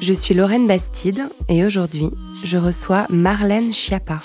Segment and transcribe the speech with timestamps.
[0.00, 2.08] Je suis Lorraine Bastide et aujourd'hui,
[2.42, 4.20] je reçois Marlène Schiappa.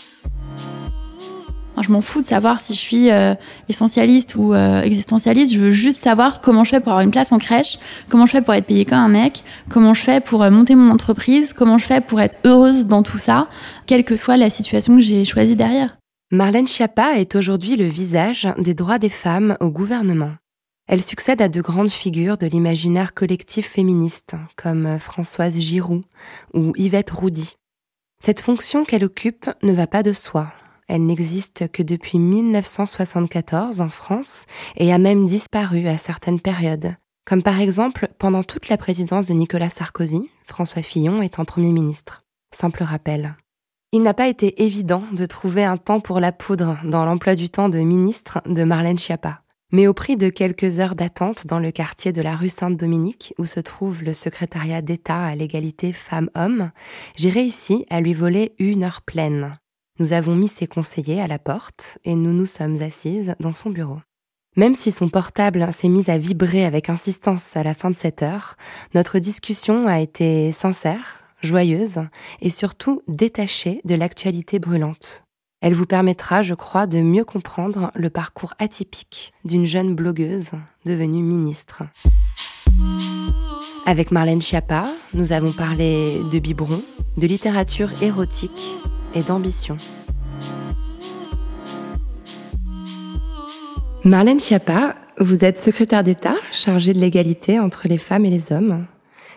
[1.81, 3.35] Je m'en fous de savoir si je suis euh,
[3.67, 5.53] essentialiste ou euh, existentialiste.
[5.53, 8.31] Je veux juste savoir comment je fais pour avoir une place en crèche, comment je
[8.31, 11.51] fais pour être payée comme un mec, comment je fais pour euh, monter mon entreprise,
[11.51, 13.49] comment je fais pour être heureuse dans tout ça,
[13.85, 15.97] quelle que soit la situation que j'ai choisie derrière.
[16.31, 20.31] Marlène Schiappa est aujourd'hui le visage des droits des femmes au gouvernement.
[20.87, 26.03] Elle succède à de grandes figures de l'imaginaire collectif féministe, comme Françoise Giroud
[26.53, 27.55] ou Yvette Roudy.
[28.23, 30.51] Cette fonction qu'elle occupe ne va pas de soi.
[30.87, 34.45] Elle n'existe que depuis 1974 en France
[34.77, 39.33] et a même disparu à certaines périodes, comme par exemple pendant toute la présidence de
[39.33, 42.23] Nicolas Sarkozy, François Fillon étant Premier ministre.
[42.55, 43.35] Simple rappel.
[43.91, 47.49] Il n'a pas été évident de trouver un temps pour la poudre dans l'emploi du
[47.49, 49.41] temps de ministre de Marlène Schiappa.
[49.71, 53.45] Mais au prix de quelques heures d'attente dans le quartier de la rue Sainte-Dominique, où
[53.45, 56.71] se trouve le secrétariat d'État à l'égalité femmes-hommes,
[57.15, 59.57] j'ai réussi à lui voler une heure pleine.
[59.99, 63.69] Nous avons mis ses conseillers à la porte et nous nous sommes assises dans son
[63.69, 63.99] bureau.
[64.55, 68.21] Même si son portable s'est mis à vibrer avec insistance à la fin de cette
[68.21, 68.55] heure,
[68.93, 71.99] notre discussion a été sincère, joyeuse
[72.41, 75.24] et surtout détachée de l'actualité brûlante.
[75.65, 80.51] Elle vous permettra, je crois, de mieux comprendre le parcours atypique d'une jeune blogueuse
[80.85, 81.81] devenue ministre.
[83.87, 86.83] Avec Marlène Schiappa, nous avons parlé de biberon,
[87.17, 88.77] de littérature érotique
[89.15, 89.77] et d'ambition.
[94.03, 98.85] Marlène Schiappa, vous êtes secrétaire d'État chargée de l'égalité entre les femmes et les hommes.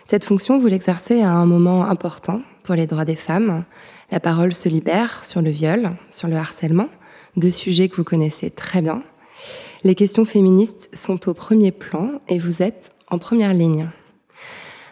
[0.05, 3.63] Cette fonction, vous l'exercez à un moment important pour les droits des femmes.
[4.11, 6.89] La parole se libère sur le viol, sur le harcèlement,
[7.37, 9.03] deux sujets que vous connaissez très bien.
[9.83, 13.89] Les questions féministes sont au premier plan et vous êtes en première ligne.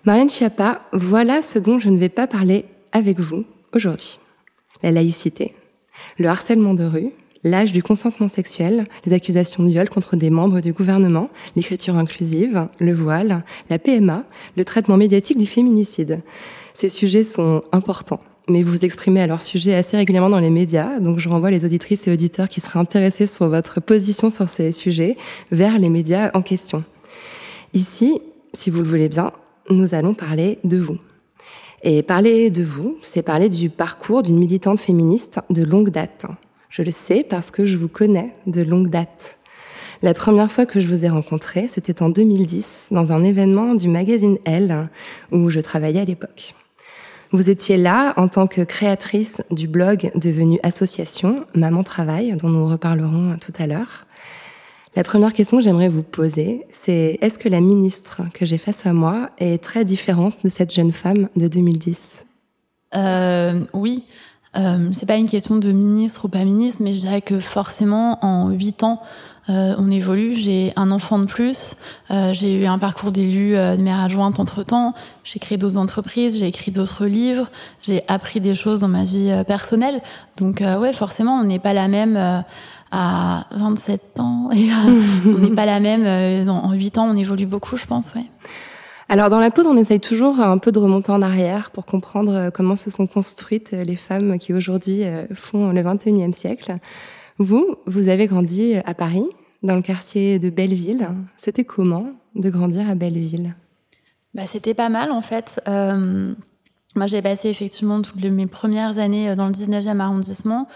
[0.06, 4.20] Marlène Schiappa, voilà ce dont je ne vais pas parler avec vous aujourd'hui.
[4.84, 5.56] La laïcité,
[6.20, 7.12] le harcèlement de rue,
[7.44, 12.68] l'âge du consentement sexuel, les accusations de viol contre des membres du gouvernement, l'écriture inclusive,
[12.80, 16.22] le voile, la PMA, le traitement médiatique du féminicide.
[16.74, 21.00] Ces sujets sont importants, mais vous exprimez à leur sujet assez régulièrement dans les médias,
[21.00, 24.72] donc je renvoie les auditrices et auditeurs qui seraient intéressés sur votre position sur ces
[24.72, 25.16] sujets
[25.52, 26.84] vers les médias en question.
[27.74, 28.22] Ici,
[28.54, 29.34] si vous le voulez bien,
[29.70, 30.98] nous allons parler de vous.
[31.84, 36.26] Et parler de vous, c'est parler du parcours d'une militante féministe de longue date.
[36.70, 39.38] Je le sais parce que je vous connais de longue date.
[40.02, 43.88] La première fois que je vous ai rencontré, c'était en 2010, dans un événement du
[43.88, 44.90] magazine Elle,
[45.32, 46.54] où je travaillais à l'époque.
[47.32, 52.68] Vous étiez là en tant que créatrice du blog devenu association Maman Travail, dont nous
[52.68, 54.06] reparlerons tout à l'heure.
[54.96, 58.86] La première question que j'aimerais vous poser, c'est est-ce que la ministre que j'ai face
[58.86, 62.26] à moi est très différente de cette jeune femme de 2010
[62.96, 64.06] Euh, oui,
[64.56, 68.24] euh, c'est pas une question de ministre ou pas ministre, mais je dirais que forcément,
[68.26, 69.02] en huit ans,
[69.50, 70.36] euh, on évolue.
[70.36, 71.76] J'ai un enfant de plus,
[72.12, 74.94] euh, j'ai eu un parcours d'élu euh, de maire adjointe entre-temps,
[75.24, 77.50] j'ai créé d'autres entreprises, j'ai écrit d'autres livres,
[77.82, 80.02] j'ai appris des choses dans ma vie personnelle.
[80.36, 82.44] Donc ouais, forcément, on n'est pas la même
[82.92, 84.70] à 27 ans et
[85.26, 88.26] on n'est pas la même en 8 ans, on évolue beaucoup, je pense, ouais.
[89.10, 92.50] Alors dans la poudre, on essaye toujours un peu de remonter en arrière pour comprendre
[92.54, 96.80] comment se sont construites les femmes qui aujourd'hui font le 21e siècle.
[97.40, 99.26] Vous, vous avez grandi à Paris,
[99.62, 101.10] dans le quartier de Belleville.
[101.38, 103.56] C'était comment de grandir à Belleville?
[104.34, 105.62] Bah, c'était pas mal en fait.
[105.68, 106.34] Euh,
[106.96, 110.68] moi, j'ai passé effectivement toutes mes premières années euh, dans le 19e arrondissement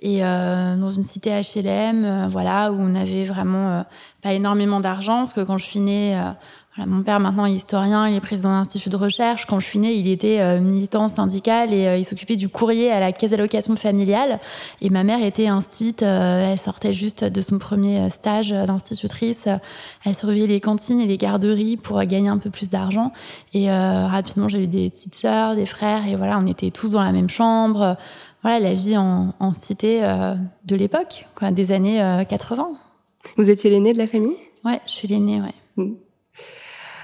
[0.00, 3.84] et euh, dans une cité HLM, voilà, où on avait vraiment
[4.22, 6.20] pas énormément d'argent parce que quand je suis née,
[6.78, 9.46] euh, mon père maintenant est historien, il est président d'un institut de recherche.
[9.46, 12.90] Quand je suis née, il était euh, militant syndical et euh, il s'occupait du courrier
[12.90, 14.38] à la caisse d'allocation familiale.
[14.80, 19.48] Et ma mère était instite, euh, elle sortait juste de son premier stage d'institutrice.
[20.04, 23.12] Elle surveillait les cantines et les garderies pour gagner un peu plus d'argent.
[23.54, 27.02] Et rapidement, j'ai eu des petites sœurs, des frères et voilà, on était tous dans
[27.02, 27.96] la même chambre.
[28.42, 30.00] Voilà, la vie en, cité
[30.64, 32.70] de l'époque, des années 80.
[33.36, 34.36] Vous étiez l'aînée de la famille?
[34.64, 35.54] Ouais, je suis l'aînée, ouais.
[35.76, 35.94] Mm.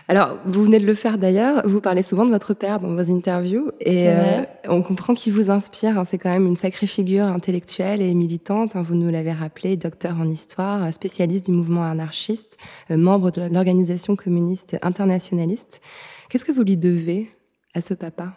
[0.07, 1.67] Alors, vous venez de le faire d'ailleurs.
[1.67, 5.51] Vous parlez souvent de votre père dans vos interviews et euh, on comprend qu'il vous
[5.51, 5.99] inspire.
[5.99, 6.05] Hein.
[6.05, 8.77] C'est quand même une sacrée figure intellectuelle et militante.
[8.77, 8.83] Hein.
[8.83, 12.59] Vous nous l'avez rappelé, docteur en histoire, spécialiste du mouvement anarchiste,
[12.91, 15.81] euh, membre de l'organisation communiste internationaliste.
[16.29, 17.31] Qu'est-ce que vous lui devez
[17.73, 18.35] à ce papa?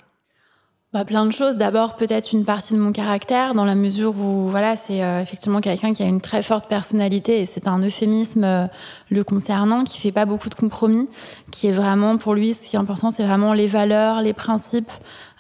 [0.97, 1.57] Bah, plein de choses.
[1.57, 5.61] D'abord, peut-être une partie de mon caractère, dans la mesure où, voilà, c'est euh, effectivement
[5.61, 8.65] quelqu'un qui a une très forte personnalité, et c'est un euphémisme euh,
[9.11, 11.07] le concernant, qui fait pas beaucoup de compromis,
[11.51, 14.91] qui est vraiment, pour lui, ce qui est important, c'est vraiment les valeurs, les principes.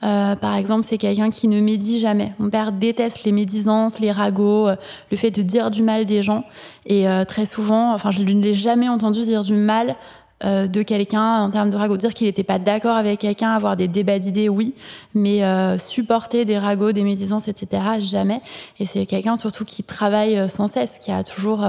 [0.03, 2.33] Euh, par exemple, c'est quelqu'un qui ne médit jamais.
[2.37, 4.69] Mon père déteste les médisances, les ragots,
[5.09, 6.43] le fait de dire du mal des gens.
[6.85, 9.95] Et très souvent, enfin, je ne l'ai jamais entendu dire du mal
[10.43, 11.97] euh, de quelqu'un en termes de ragots.
[11.97, 14.75] Dire qu'il n'était pas d'accord avec quelqu'un, avoir des débats d'idées, oui,
[15.15, 18.41] mais euh, supporter des ragots, des médisances, etc., jamais.
[18.79, 21.65] Et c'est quelqu'un surtout qui travaille euh, sans cesse, qui a toujours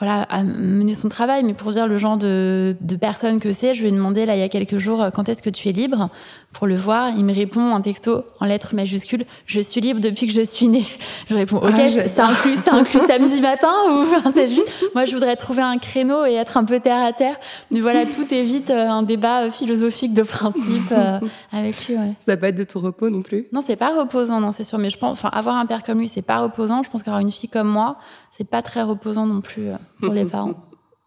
[0.00, 3.74] voilà, à mener son travail, mais pour dire le genre de, de personne que c'est,
[3.74, 5.68] je lui ai demandé là il y a quelques jours euh, quand est-ce que tu
[5.68, 6.10] es libre?
[6.52, 7.10] Pour le voir.
[7.16, 10.66] Il me répond un texto en lettres majuscules Je suis libre depuis que je suis
[10.66, 10.84] née.
[11.30, 14.04] Je réponds Ok, ah, ça inclut, ça inclut samedi matin ou
[14.34, 14.68] c'est juste.
[14.94, 17.36] Moi, je voudrais trouver un créneau et être un peu terre à terre.
[17.70, 20.92] Mais voilà, tout évite euh, un débat euh, philosophique de principe
[21.52, 21.94] avec lui.
[21.94, 22.14] Ouais.
[22.26, 23.46] Ça va pas être de tout repos non plus?
[23.52, 24.78] Non, c'est pas reposant, non, c'est sûr.
[24.78, 26.82] Mais je pense, enfin, avoir un père comme lui, c'est pas reposant.
[26.82, 27.96] Je pense qu'avoir une fille comme moi,
[28.36, 30.54] c'est pas très reposant non plus euh, pour les parents.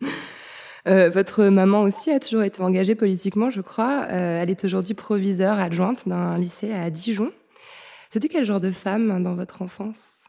[0.87, 4.07] Euh, votre maman aussi a toujours été engagée politiquement, je crois.
[4.09, 7.31] Euh, elle est aujourd'hui proviseure adjointe d'un lycée à Dijon.
[8.09, 10.23] C'était quel genre de femme dans votre enfance?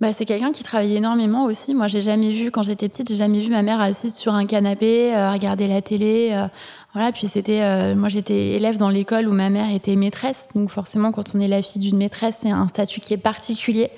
[0.00, 1.74] Bah, c'est quelqu'un qui travaillait énormément aussi.
[1.74, 4.46] Moi, j'ai jamais vu, quand j'étais petite, j'ai jamais vu ma mère assise sur un
[4.46, 6.46] canapé, euh, regarder la télé.
[6.94, 10.48] Euh, voilà, puis c'était, euh, moi, j'étais élève dans l'école où ma mère était maîtresse.
[10.54, 13.90] Donc, forcément, quand on est la fille d'une maîtresse, c'est un statut qui est particulier.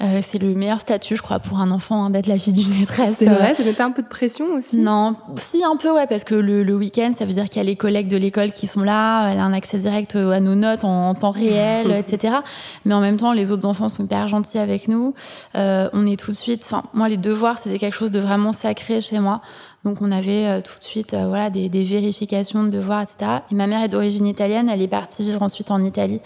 [0.00, 3.16] c'est le meilleur statut, je crois, pour un enfant, hein, d'être la fille d'une maîtresse.
[3.18, 4.78] C'est vrai, ça met pas un peu de pression aussi?
[4.78, 7.60] Non, si, un peu, ouais, parce que le, le week-end, ça veut dire qu'il y
[7.60, 10.54] a les collègues de l'école qui sont là, elle a un accès direct à nos
[10.54, 12.36] notes en, en temps réel, etc.
[12.86, 15.14] Mais en même temps, les autres enfants sont hyper gentils avec nous.
[15.56, 16.62] Euh, on est tout de suite.
[16.64, 19.40] Enfin, moi, les devoirs, c'était quelque chose de vraiment sacré chez moi.
[19.84, 23.38] Donc, on avait euh, tout de suite, euh, voilà, des, vérifications de devoirs, etc.
[23.50, 24.68] Et ma mère est d'origine italienne.
[24.68, 26.20] Elle est partie vivre ensuite en Italie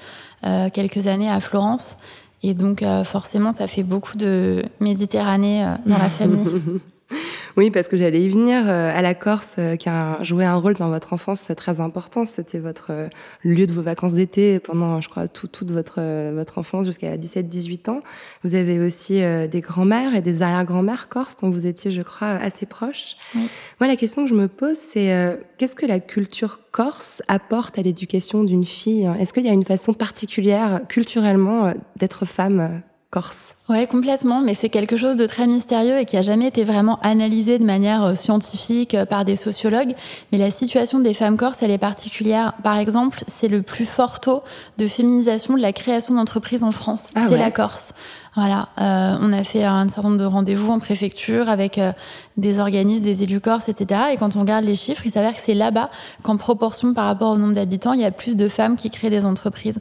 [0.74, 1.96] quelques années à Florence.
[2.42, 6.46] Et donc, forcément, ça fait beaucoup de Méditerranée dans la famille.
[7.56, 10.56] Oui, parce que j'allais y venir euh, à la Corse, euh, qui a joué un
[10.56, 12.24] rôle dans votre enfance très important.
[12.24, 13.08] C'était votre euh,
[13.44, 16.00] lieu de vos vacances d'été pendant, je crois, toute votre
[16.32, 18.00] votre enfance jusqu'à 17-18 ans.
[18.42, 22.66] Vous avez aussi des grands-mères et des arrière-grands-mères corses dont vous étiez, je crois, assez
[22.66, 23.16] proches.
[23.34, 27.82] Moi, la question que je me pose, c'est qu'est-ce que la culture corse apporte à
[27.82, 29.08] l'éducation d'une fille?
[29.18, 33.53] Est-ce qu'il y a une façon particulière, culturellement, d'être femme corse?
[33.66, 36.98] Ouais, complètement, mais c'est quelque chose de très mystérieux et qui a jamais été vraiment
[37.00, 39.94] analysé de manière euh, scientifique euh, par des sociologues.
[40.30, 42.52] Mais la situation des femmes corses, elle est particulière.
[42.62, 44.42] Par exemple, c'est le plus fort taux
[44.76, 47.12] de féminisation de la création d'entreprises en France.
[47.14, 47.94] Ah c'est la Corse.
[48.36, 51.92] Voilà, euh, on a fait un certain nombre de rendez-vous en préfecture avec euh,
[52.36, 54.00] des organismes, des élus corses, etc.
[54.12, 55.88] Et quand on regarde les chiffres, il s'avère que c'est là-bas
[56.24, 59.10] qu'en proportion par rapport au nombre d'habitants, il y a plus de femmes qui créent
[59.10, 59.78] des entreprises.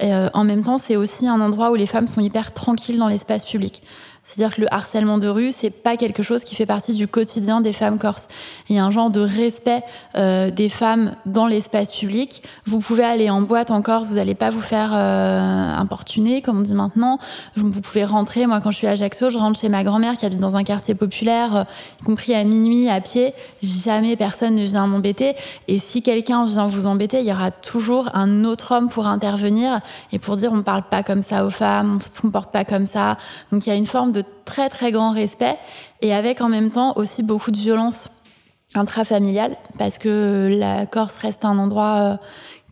[0.00, 2.98] Et, euh, en même temps, c'est aussi un endroit où les femmes sont hyper tranquilles
[2.98, 3.82] dans l'espace public.
[4.24, 7.60] C'est-à-dire que le harcèlement de rue, c'est pas quelque chose qui fait partie du quotidien
[7.60, 8.26] des femmes corses.
[8.68, 9.82] Il y a un genre de respect
[10.16, 12.42] euh, des femmes dans l'espace public.
[12.64, 16.58] Vous pouvez aller en boîte en Corse, vous n'allez pas vous faire euh, importuner, comme
[16.58, 17.18] on dit maintenant.
[17.54, 18.46] Vous pouvez rentrer.
[18.46, 20.64] Moi, quand je suis à Ajaccio, je rentre chez ma grand-mère qui habite dans un
[20.64, 21.64] quartier populaire, euh,
[22.00, 23.34] y compris à minuit, à pied.
[23.62, 25.34] Jamais personne ne vient m'embêter.
[25.68, 29.80] Et si quelqu'un vient vous embêter, il y aura toujours un autre homme pour intervenir
[30.12, 32.64] et pour dire on ne parle pas comme ça aux femmes, on se comporte pas
[32.64, 33.18] comme ça.
[33.52, 35.58] Donc il y a une forme de très très grand respect
[36.00, 38.08] et avec en même temps aussi beaucoup de violence
[38.74, 42.16] intrafamiliale parce que la Corse reste un endroit euh,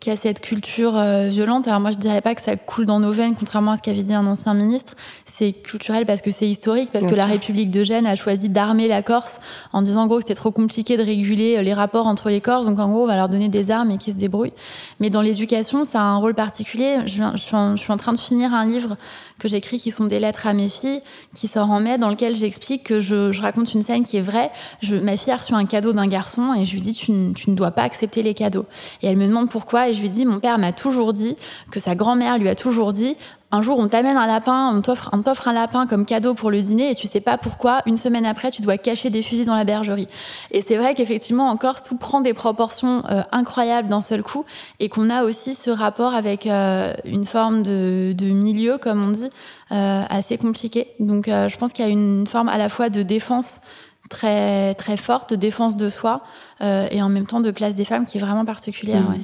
[0.03, 1.69] qu'il y a cette culture euh, violente.
[1.69, 4.03] Alors moi, je dirais pas que ça coule dans nos veines, contrairement à ce qu'avait
[4.03, 4.95] dit un ancien ministre.
[5.25, 8.89] C'est culturel parce que c'est historique, parce que la République de Gênes a choisi d'armer
[8.89, 9.39] la Corse
[9.73, 12.41] en disant en gros que c'était trop compliqué de réguler euh, les rapports entre les
[12.41, 12.67] Corses.
[12.67, 14.53] Donc en gros, on va leur donner des armes et qu'ils se débrouillent.
[14.99, 16.99] Mais dans l'éducation, ça a un rôle particulier.
[17.07, 18.97] Je, je, suis en, je suis en train de finir un livre
[19.39, 21.01] que j'écris qui sont des lettres à mes filles,
[21.35, 24.23] qui sort en mai, dans lequel j'explique que je, je, raconte une scène qui est
[24.23, 24.51] vraie.
[24.83, 27.51] Je, ma fille a reçu un cadeau d'un garçon et je lui dis tu, tu
[27.51, 28.67] ne dois pas accepter les cadeaux.
[29.03, 31.37] Et elle me demande pourquoi et je lui dis mon père m'a toujours dit
[31.71, 33.17] que sa grand-mère lui a toujours dit
[33.53, 36.91] un jour on t'amène un lapin, on t'offre, un lapin comme cadeau pour le dîner
[36.91, 39.65] et tu sais pas pourquoi, une semaine après, tu dois cacher des fusils dans la
[39.65, 40.09] bergerie.
[40.51, 44.47] Et c'est vrai qu'effectivement, en Corse, tout prend des proportions euh, incroyables d'un seul coup
[44.81, 49.11] et qu'on a aussi ce rapport avec euh, une forme de, de, milieu, comme on
[49.11, 49.29] dit,
[49.71, 50.89] euh, assez compliqué.
[50.99, 53.61] Donc je pense qu'il y a une forme à la fois de défense
[54.09, 56.23] très, très forte, de défense de soi
[56.61, 59.03] et en même temps de place des femmes qui est vraiment particulière.
[59.03, 59.13] Mmh.
[59.13, 59.21] Ouais.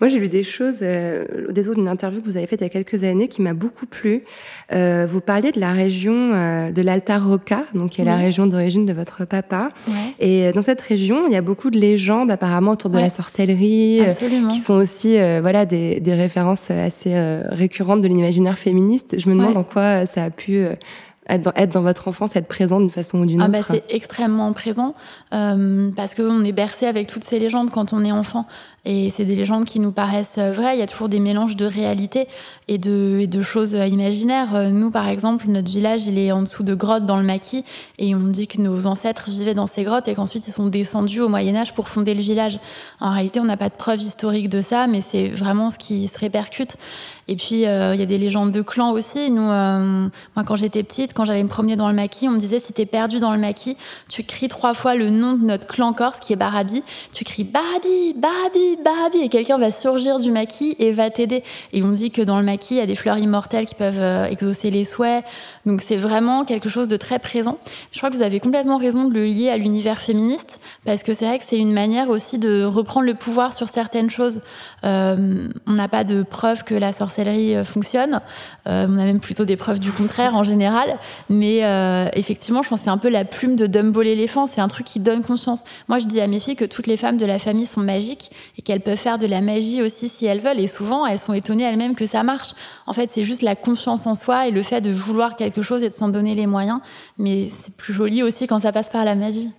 [0.00, 2.64] Moi, j'ai lu des choses, euh, des autres, d'une interview que vous avez faite il
[2.64, 4.22] y a quelques années qui m'a beaucoup plu.
[4.72, 8.10] Euh, vous parliez de la région euh, de l'Alta Rocca, donc qui est oui.
[8.10, 9.70] la région d'origine de votre papa.
[9.88, 10.14] Ouais.
[10.18, 13.02] Et dans cette région, il y a beaucoup de légendes apparemment autour de ouais.
[13.02, 14.48] la sorcellerie, Absolument.
[14.48, 19.16] qui sont aussi euh, voilà des, des, références assez euh, récurrentes de l'imaginaire féministe.
[19.18, 19.58] Je me demande ouais.
[19.58, 20.74] en quoi ça a pu euh,
[21.28, 23.64] être dans, être dans, votre enfance, être présent d'une façon ou d'une ah autre bah
[23.68, 24.94] C'est extrêmement présent
[25.32, 28.46] euh, parce qu'on est bercé avec toutes ces légendes quand on est enfant.
[28.88, 30.76] Et c'est des légendes qui nous paraissent vraies.
[30.76, 32.28] Il y a toujours des mélanges de réalité
[32.68, 34.70] et de, et de choses imaginaires.
[34.70, 37.64] Nous, par exemple, notre village, il est en dessous de grottes dans le maquis.
[37.98, 41.20] Et on dit que nos ancêtres vivaient dans ces grottes et qu'ensuite ils sont descendus
[41.20, 42.60] au Moyen-Âge pour fonder le village.
[43.00, 46.06] En réalité, on n'a pas de preuve historique de ça, mais c'est vraiment ce qui
[46.06, 46.76] se répercute.
[47.28, 49.30] Et puis, euh, il y a des légendes de clans aussi.
[49.30, 52.38] Nous, euh, moi, quand j'étais petite, quand j'allais me promener dans le maquis, on me
[52.38, 53.76] disait si t'es perdu dans le maquis,
[54.08, 56.82] tu cries trois fois le nom de notre clan corse qui est Barabi.
[57.12, 61.42] Tu cries Barabi, Barabi, Barabi, et quelqu'un va surgir du maquis et va t'aider.
[61.72, 63.98] Et on dit que dans le maquis, il y a des fleurs immortelles qui peuvent
[63.98, 65.24] euh, exaucer les souhaits.
[65.64, 67.58] Donc, c'est vraiment quelque chose de très présent.
[67.92, 71.14] Je crois que vous avez complètement raison de le lier à l'univers féministe, parce que
[71.14, 74.42] c'est vrai que c'est une manière aussi de reprendre le pouvoir sur certaines choses.
[74.84, 78.20] Euh, on n'a pas de preuve que la sorcellerie fonctionne.
[78.66, 80.98] Euh, on a même plutôt des preuves du contraire en général.
[81.28, 84.46] Mais euh, effectivement, je pense que c'est un peu la plume de Dumbo l'éléphant.
[84.46, 85.62] C'est un truc qui donne conscience.
[85.88, 88.30] Moi, je dis à mes filles que toutes les femmes de la famille sont magiques
[88.58, 90.60] et qu'elles peuvent faire de la magie aussi si elles veulent.
[90.60, 92.54] Et souvent, elles sont étonnées elles-mêmes que ça marche.
[92.86, 95.82] En fait, c'est juste la confiance en soi et le fait de vouloir quelque chose
[95.82, 96.80] et de s'en donner les moyens.
[97.18, 99.50] Mais c'est plus joli aussi quand ça passe par la magie.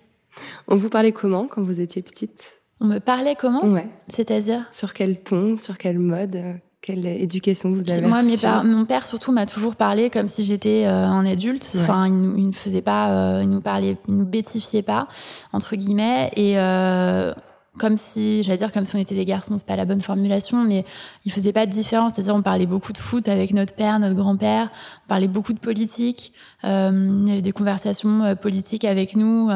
[0.67, 2.61] On vous parlait comment quand vous étiez petite?
[2.79, 3.65] On me parlait comment?
[3.65, 3.87] Ouais.
[4.07, 4.65] C'est-à-dire?
[4.71, 5.57] Sur quel ton?
[5.57, 6.59] Sur quel mode?
[6.87, 8.63] Quelle éducation vous avez Moi, mes par...
[8.63, 11.69] mon père surtout m'a toujours parlé comme si j'étais euh, un adulte.
[11.75, 11.81] Ouais.
[11.81, 15.09] Enfin, il, il ne faisait pas, euh, il nous parlait, il nous bêtifiait pas
[15.51, 17.33] entre guillemets et euh,
[17.77, 20.63] comme si, j'allais dire comme si on était des garçons, c'est pas la bonne formulation,
[20.63, 20.85] mais
[21.25, 22.13] il faisait pas de différence.
[22.15, 24.69] C'est-à-dire, on parlait beaucoup de foot avec notre père, notre grand-père,
[25.05, 26.31] on parlait beaucoup de politique,
[26.63, 29.51] il y avait des conversations politiques avec nous.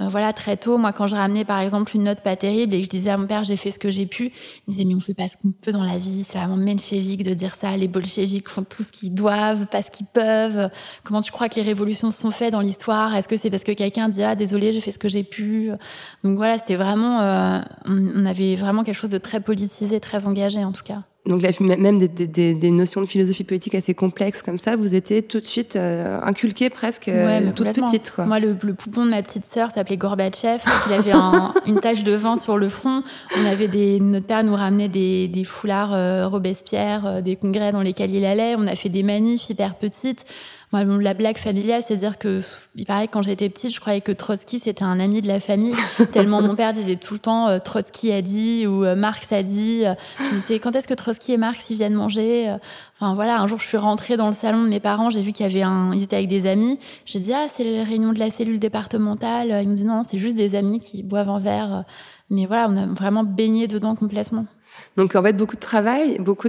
[0.00, 2.80] Euh, voilà, très tôt, moi, quand je ramenais par exemple une note pas terrible et
[2.80, 4.30] que je disais à mon père, j'ai fait ce que j'ai pu, il
[4.66, 7.22] me disait, mais on fait pas ce qu'on peut dans la vie, c'est vraiment menchevique
[7.22, 10.68] de dire ça, les bolcheviks font tout ce qu'ils doivent, pas ce qu'ils peuvent.
[11.04, 13.14] Comment tu crois que les révolutions se sont faites dans l'histoire?
[13.14, 15.70] Est-ce que c'est parce que quelqu'un dit, ah, désolé, j'ai fait ce que j'ai pu?
[16.24, 20.64] Donc voilà, c'était vraiment, euh, on avait vraiment quelque chose de très politisé, très engagé
[20.64, 24.42] en tout cas donc la, même des, des, des, notions de philosophie politique assez complexes
[24.42, 28.12] comme ça, vous étiez tout de suite euh, inculquée presque ouais, euh, toute petite.
[28.14, 28.26] Quoi.
[28.26, 30.62] Moi, le, le, poupon de ma petite sœur s'appelait Gorbatchev.
[30.86, 33.02] il avait un, une tache de vin sur le front.
[33.38, 37.72] On avait des, notre père nous ramenait des, des foulards euh, Robespierre, euh, des congrès
[37.72, 38.54] dans lesquels il allait.
[38.58, 40.26] On a fait des manifs hyper petites.
[40.74, 42.40] Moi, la blague familiale, c'est dire que,
[42.74, 45.38] il paraît que quand j'étais petite, je croyais que Trotsky, c'était un ami de la
[45.38, 45.76] famille.
[46.10, 49.44] tellement mon père disait tout le temps, euh, Trotsky a dit, ou euh, Marx a
[49.44, 49.84] dit.
[50.18, 52.56] Je disais, quand est-ce que Trotsky et Marx, ils viennent manger
[52.96, 55.30] Enfin, voilà, un jour, je suis rentrée dans le salon de mes parents, j'ai vu
[55.30, 56.80] qu'il y avait un, ils étaient avec des amis.
[57.06, 59.56] J'ai dit, ah, c'est les réunions de la cellule départementale.
[59.62, 61.84] Ils me disent, non, c'est juste des amis qui boivent un verre.
[62.30, 64.46] Mais voilà, on a vraiment baigné dedans complètement.
[64.96, 66.48] Donc en fait, beaucoup de travail, beaucoup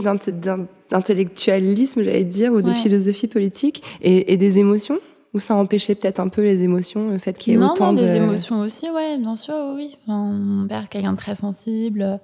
[0.91, 2.73] d'intellectualisme, j'allais dire, ou de ouais.
[2.73, 4.99] philosophie politique, et, et, des émotions?
[5.33, 7.91] Ou ça empêchait peut-être un peu les émotions, le fait qu'il y ait non, autant
[7.91, 8.05] non, de...
[8.05, 9.97] des émotions aussi, ouais, bien sûr, oui.
[10.07, 12.19] Enfin, mon père, quelqu'un de très sensible.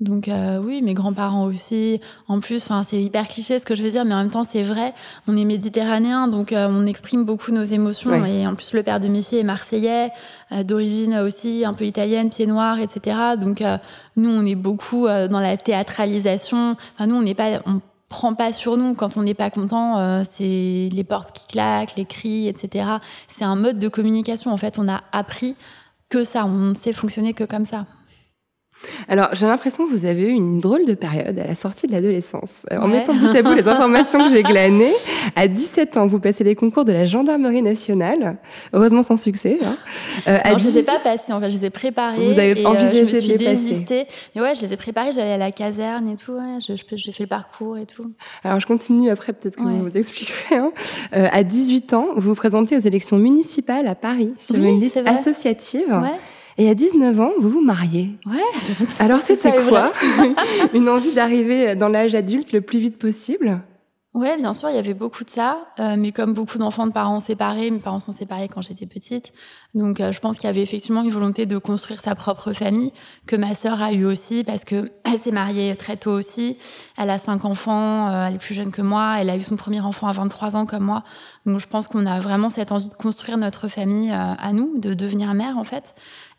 [0.00, 2.00] Donc euh, oui, mes grands-parents aussi.
[2.28, 4.44] En plus, enfin c'est hyper cliché ce que je veux dire, mais en même temps
[4.44, 4.92] c'est vrai.
[5.26, 8.10] On est méditerranéen, donc euh, on exprime beaucoup nos émotions.
[8.10, 8.40] Ouais.
[8.40, 10.10] Et en plus, le père de mes filles est marseillais,
[10.52, 13.16] euh, d'origine aussi un peu italienne, pied noir, etc.
[13.40, 13.62] Donc
[14.16, 16.76] nous, on est beaucoup dans la théâtralisation.
[16.94, 19.98] Enfin nous, on n'est pas, on prend pas sur nous quand on n'est pas content.
[19.98, 22.86] Euh, c'est les portes qui claquent, les cris, etc.
[23.28, 24.52] C'est un mode de communication.
[24.52, 25.56] En fait, on a appris
[26.08, 26.44] que ça.
[26.44, 27.86] On sait fonctionner que comme ça.
[29.08, 31.92] Alors, j'ai l'impression que vous avez eu une drôle de période à la sortie de
[31.92, 32.66] l'adolescence.
[32.72, 34.92] Euh, en mettant bout à bout les informations que j'ai glanées,
[35.34, 38.36] à 17 ans, vous passez les concours de la gendarmerie nationale.
[38.72, 39.58] Heureusement sans succès.
[39.62, 39.76] Hein.
[40.28, 40.62] Euh, à non, 10...
[40.62, 42.32] je les ai pas passés, en fait, je les ai préparés.
[42.32, 44.04] Vous avez et, envisagé euh, je me suis de les désisté.
[44.04, 44.18] passer.
[44.34, 46.96] Mais ouais, je les ai préparés, j'allais à la caserne et tout, ouais, je, je,
[46.96, 48.12] j'ai fait le parcours et tout.
[48.44, 49.72] Alors, je continue après, peut-être que ouais.
[49.72, 50.56] vous vous expliquerez.
[50.56, 50.72] Hein.
[51.14, 54.80] Euh, à 18 ans, vous vous présentez aux élections municipales à Paris sur oui, une
[54.80, 55.88] liste associative.
[55.88, 56.18] Ouais.
[56.58, 58.10] Et à 19 ans, vous vous mariez.
[58.24, 58.86] Ouais.
[58.98, 59.92] Alors c'était quoi
[60.74, 63.60] Une envie d'arriver dans l'âge adulte le plus vite possible?
[64.16, 66.92] Ouais, bien sûr, il y avait beaucoup de ça, euh, mais comme beaucoup d'enfants de
[66.92, 69.34] parents séparés, mes parents sont séparés quand j'étais petite,
[69.74, 72.94] donc euh, je pense qu'il y avait effectivement une volonté de construire sa propre famille
[73.26, 76.56] que ma sœur a eu aussi parce que elle s'est mariée très tôt aussi,
[76.96, 79.56] elle a cinq enfants, euh, elle est plus jeune que moi, elle a eu son
[79.56, 81.02] premier enfant à 23 ans comme moi,
[81.44, 84.94] donc je pense qu'on a vraiment cette envie de construire notre famille à nous, de
[84.94, 85.94] devenir mère en fait.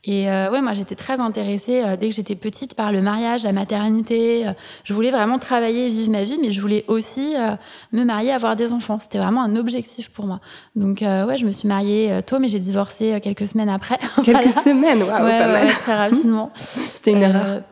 [0.08, 3.44] Et euh, ouais, moi j'étais très intéressée euh, dès que j'étais petite par le mariage,
[3.44, 4.48] la maternité.
[4.48, 4.52] Euh,
[4.86, 7.52] je voulais vraiment travailler et vivre ma vie, mais je voulais aussi euh,
[7.92, 9.00] me marier, avoir des enfants.
[9.00, 10.40] C'était vraiment un objectif pour moi.
[10.78, 13.98] Donc ouais, je me suis mariée tôt, mais j'ai divorcé quelques semaines après.
[14.24, 14.62] Quelques voilà.
[14.62, 15.70] semaines, waouh, ouais, pas ouais, mal.
[15.74, 16.52] très rapidement.
[16.56, 17.64] C'était une erreur.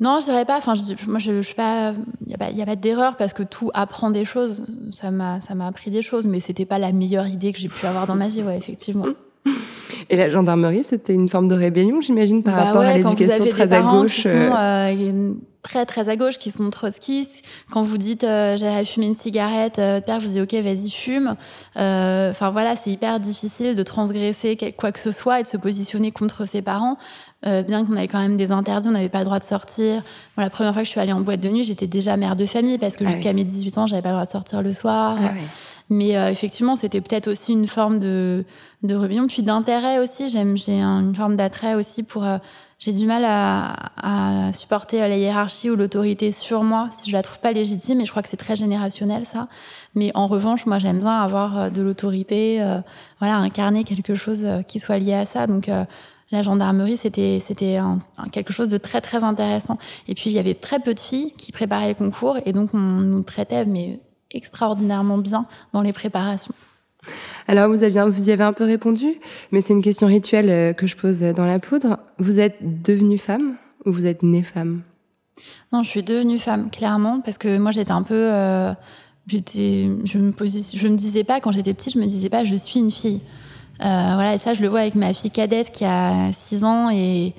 [0.00, 0.56] Non, je dirais pas.
[0.56, 1.92] Enfin, je, moi, je, je suis pas.
[2.24, 4.64] Il y a pas, y a pas d'erreur parce que tout apprend des choses.
[4.90, 7.68] Ça m'a, ça m'a appris des choses, mais c'était pas la meilleure idée que j'ai
[7.68, 9.06] pu avoir dans ma vie, ouais, effectivement.
[10.10, 13.46] Et la gendarmerie, c'était une forme de rébellion, j'imagine, par bah rapport ouais, à l'éducation
[13.46, 14.16] très des à gauche.
[14.16, 15.32] Qui sont, euh,
[15.62, 17.44] très très à gauche, qui sont trotskistes.
[17.70, 21.36] Quand vous dites euh, j'allais fumer une cigarette, euh, père vous dit ok vas-y fume.
[21.76, 26.10] Enfin voilà, c'est hyper difficile de transgresser quoi que ce soit et de se positionner
[26.10, 26.98] contre ses parents.
[27.44, 30.02] Euh, bien qu'on avait quand même des interdits, on n'avait pas le droit de sortir.
[30.36, 32.36] Bon, la première fois que je suis allée en boîte de nuit, j'étais déjà mère
[32.36, 33.36] de famille parce que Ah jusqu'à oui.
[33.36, 35.16] mes 18 ans, j'avais pas le droit de sortir le soir.
[35.18, 35.42] Ah ouais.
[35.92, 38.44] Mais euh, effectivement, c'était peut-être aussi une forme de,
[38.82, 40.28] de rébellion, puis d'intérêt aussi.
[40.30, 42.24] J'aime, j'ai un- une forme d'attrait aussi pour.
[42.24, 42.38] euh,
[42.78, 47.38] j'ai du mal à, supporter la hiérarchie ou l'autorité sur moi si je la trouve
[47.40, 48.00] pas légitime.
[48.00, 49.46] Et je crois que c'est très générationnel ça.
[49.94, 52.78] Mais en revanche, moi, j'aime bien avoir euh, de l'autorité, euh,
[53.20, 55.46] voilà, incarner quelque chose euh, qui soit lié à ça.
[55.46, 55.84] Donc euh,
[56.32, 57.78] la gendarmerie, c'était c'était
[58.32, 59.76] quelque chose de très très intéressant.
[60.08, 62.70] Et puis il y avait très peu de filles qui préparaient les concours et donc
[62.72, 64.00] on nous traitait mais
[64.32, 66.54] extraordinairement bien dans les préparations.
[67.48, 69.14] Alors, vous, aviez, vous y avez un peu répondu,
[69.50, 71.98] mais c'est une question rituelle euh, que je pose dans la poudre.
[72.18, 74.82] Vous êtes devenue femme ou vous êtes née femme?
[75.72, 78.72] Non, je suis devenue femme clairement parce que moi j'étais un peu euh,
[79.26, 82.54] j'étais je me je me disais pas quand j'étais petite, je me disais pas je
[82.54, 83.20] suis une fille.
[83.80, 86.90] Euh, voilà, et ça je le vois avec ma fille cadette qui a 6 ans
[86.90, 87.34] et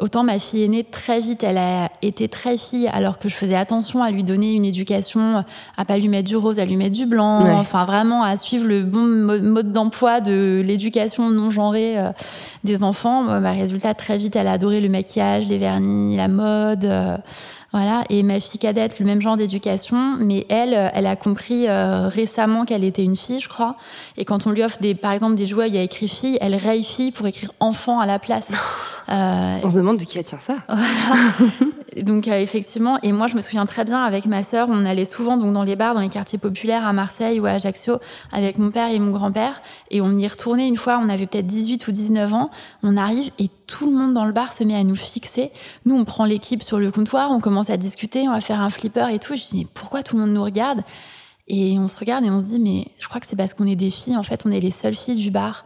[0.00, 3.54] Autant ma fille aînée, très vite, elle a été très fille, alors que je faisais
[3.54, 5.44] attention à lui donner une éducation,
[5.76, 7.50] à pas lui mettre du rose, à lui mettre du blanc, Ouais.
[7.52, 12.10] enfin vraiment à suivre le bon mo- mode d'emploi de l'éducation non genrée euh,
[12.64, 13.24] des enfants.
[13.24, 16.84] Bah, résultat, très vite, elle a adoré le maquillage, les vernis, la mode.
[16.84, 17.16] euh,
[17.72, 21.68] voilà, et ma fille cadette, le même genre d'éducation, mais elle, euh, elle a compris
[21.68, 23.76] euh, récemment qu'elle était une fille, je crois.
[24.18, 26.36] Et quand on lui offre des, par exemple, des jouets, il y a écrit fille,
[26.42, 28.48] elle raye fille pour écrire enfant à la place.
[29.08, 30.54] Euh, On se demande de qui elle tient ça.
[32.00, 35.04] donc euh, effectivement, et moi je me souviens très bien avec ma sœur, on allait
[35.04, 37.98] souvent donc dans les bars, dans les quartiers populaires à Marseille ou à Ajaccio
[38.32, 41.46] avec mon père et mon grand-père, et on y retournait une fois, on avait peut-être
[41.46, 42.50] 18 ou 19 ans,
[42.82, 45.50] on arrive et tout le monde dans le bar se met à nous fixer.
[45.84, 48.70] Nous on prend l'équipe sur le comptoir, on commence à discuter, on va faire un
[48.70, 49.34] flipper et tout.
[49.34, 50.82] Et je dis mais pourquoi tout le monde nous regarde?
[51.48, 53.66] Et on se regarde et on se dit mais je crois que c'est parce qu'on
[53.66, 55.64] est des filles, en fait on est les seules filles du bar.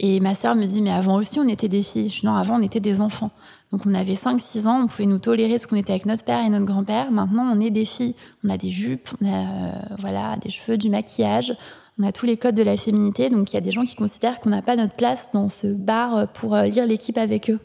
[0.00, 2.08] Et ma sœur me dit, mais avant aussi, on était des filles.
[2.08, 3.32] Je dis, non, avant, on était des enfants.
[3.72, 6.44] Donc, on avait 5-6 ans, on pouvait nous tolérer parce qu'on était avec notre père
[6.44, 7.10] et notre grand-père.
[7.10, 8.14] Maintenant, on est des filles.
[8.44, 11.54] On a des jupes, on a euh, voilà, des cheveux, du maquillage.
[11.98, 13.28] On a tous les codes de la féminité.
[13.28, 15.66] Donc, il y a des gens qui considèrent qu'on n'a pas notre place dans ce
[15.66, 17.60] bar pour euh, lire l'équipe avec eux.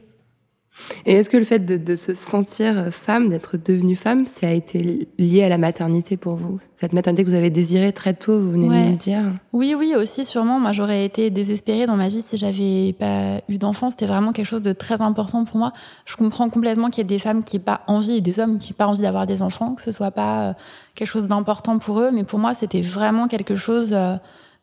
[1.05, 4.51] Et est-ce que le fait de, de se sentir femme, d'être devenue femme, ça a
[4.51, 6.59] été lié à la maternité pour vous?
[6.81, 9.21] Cette maternité que vous avez désirée très tôt, vous venez de nous le dire.
[9.53, 10.59] Oui, oui, aussi sûrement.
[10.59, 13.89] Moi, j'aurais été désespérée dans ma vie si j'avais pas eu d'enfant.
[13.89, 15.71] C'était vraiment quelque chose de très important pour moi.
[16.05, 18.59] Je comprends complètement qu'il y ait des femmes qui n'aient pas envie et des hommes
[18.59, 20.53] qui n'aient pas envie d'avoir des enfants, que ce soit pas euh,
[20.95, 22.12] quelque chose d'important pour eux.
[22.12, 24.15] Mais pour moi, c'était vraiment quelque chose euh,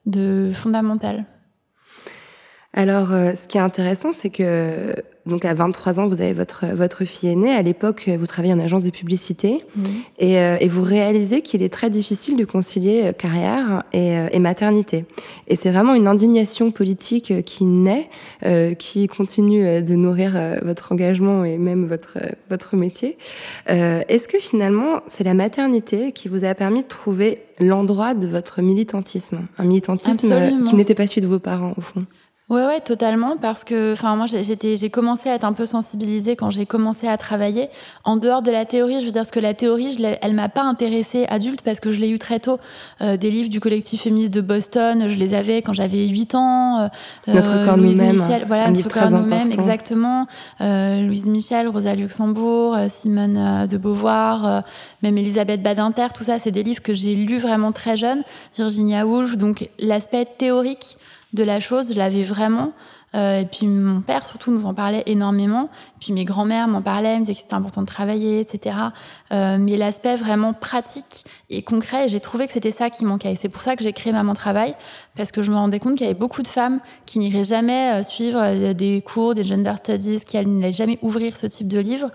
[0.06, 1.24] de fondamental.
[2.72, 4.94] Alors, euh, ce qui est intéressant, c'est que
[5.26, 7.52] donc à 23 ans, vous avez votre votre fille aînée.
[7.52, 9.64] À l'époque, vous travaillez en agence de publicité
[10.18, 14.28] et, euh, et vous réalisez qu'il est très difficile de concilier euh, carrière et, euh,
[14.32, 15.04] et maternité.
[15.48, 18.08] Et c'est vraiment une indignation politique qui naît,
[18.46, 23.18] euh, qui continue de nourrir votre engagement et même votre votre métier.
[23.68, 28.26] Euh, Est-ce que finalement, c'est la maternité qui vous a permis de trouver l'endroit de
[28.28, 30.64] votre militantisme, un militantisme Absolument.
[30.64, 32.06] qui n'était pas celui de vos parents au fond
[32.50, 36.34] Ouais, ouais, totalement, parce que, enfin, moi, j'étais, j'ai commencé à être un peu sensibilisée
[36.34, 37.68] quand j'ai commencé à travailler.
[38.02, 40.48] En dehors de la théorie, je veux dire, parce que la théorie, je elle m'a
[40.48, 42.58] pas intéressée adulte parce que je l'ai eu très tôt.
[43.02, 46.80] Euh, des livres du collectif féministe de Boston, je les avais quand j'avais 8 ans.
[46.80, 46.88] Euh,
[47.28, 48.20] Notre corps nous-mêmes.
[48.48, 50.26] Voilà, un livre très nous-mêmes, exactement.
[50.60, 54.64] Euh, Louise Michel, Rosa Luxembourg, euh, Simone de Beauvoir,
[55.04, 58.24] même Elisabeth Badinter, tout ça, c'est des livres que j'ai lus vraiment très jeune.
[58.56, 60.96] Virginia Woolf, donc l'aspect théorique
[61.32, 62.72] de la chose, je l'avais vraiment.
[63.16, 65.68] Euh, et puis mon père surtout nous en parlait énormément.
[66.00, 68.76] Puis mes grands-mères m'en parlaient, me disaient que c'était important de travailler, etc.
[69.32, 73.32] Euh, mais l'aspect vraiment pratique et concret, j'ai trouvé que c'était ça qui manquait.
[73.32, 74.76] Et c'est pour ça que j'ai créé Maman Travail,
[75.16, 77.92] parce que je me rendais compte qu'il y avait beaucoup de femmes qui n'iraient jamais
[77.92, 81.80] euh, suivre euh, des cours, des gender studies, qui n'allaient jamais ouvrir ce type de
[81.80, 82.10] livre,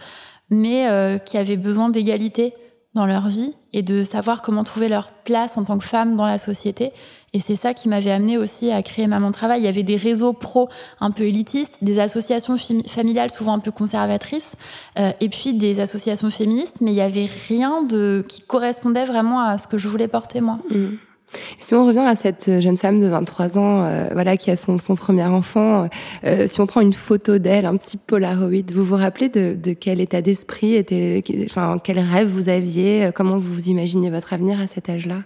[0.49, 2.53] mais euh, qui avaient besoin d'égalité
[2.93, 6.25] dans leur vie et de savoir comment trouver leur place en tant que femme dans
[6.25, 6.93] la société.
[7.33, 9.59] Et c'est ça qui m'avait amené aussi à créer Maman Travail.
[9.59, 10.69] Il y avait des réseaux pro
[11.01, 12.55] un peu élitistes, des associations
[12.87, 14.55] familiales souvent un peu conservatrices,
[14.97, 19.41] euh, et puis des associations féministes, mais il y avait rien de qui correspondait vraiment
[19.41, 20.59] à ce que je voulais porter moi.
[20.69, 20.95] Mmh.
[21.59, 24.77] Si on revient à cette jeune femme de 23 ans, euh, voilà, qui a son,
[24.77, 25.89] son premier enfant,
[26.23, 29.73] euh, si on prend une photo d'elle, un petit Polaroid, vous vous rappelez de, de
[29.73, 34.67] quel état d'esprit était, enfin, quel rêve vous aviez, comment vous imaginez votre avenir à
[34.67, 35.17] cet âge-là?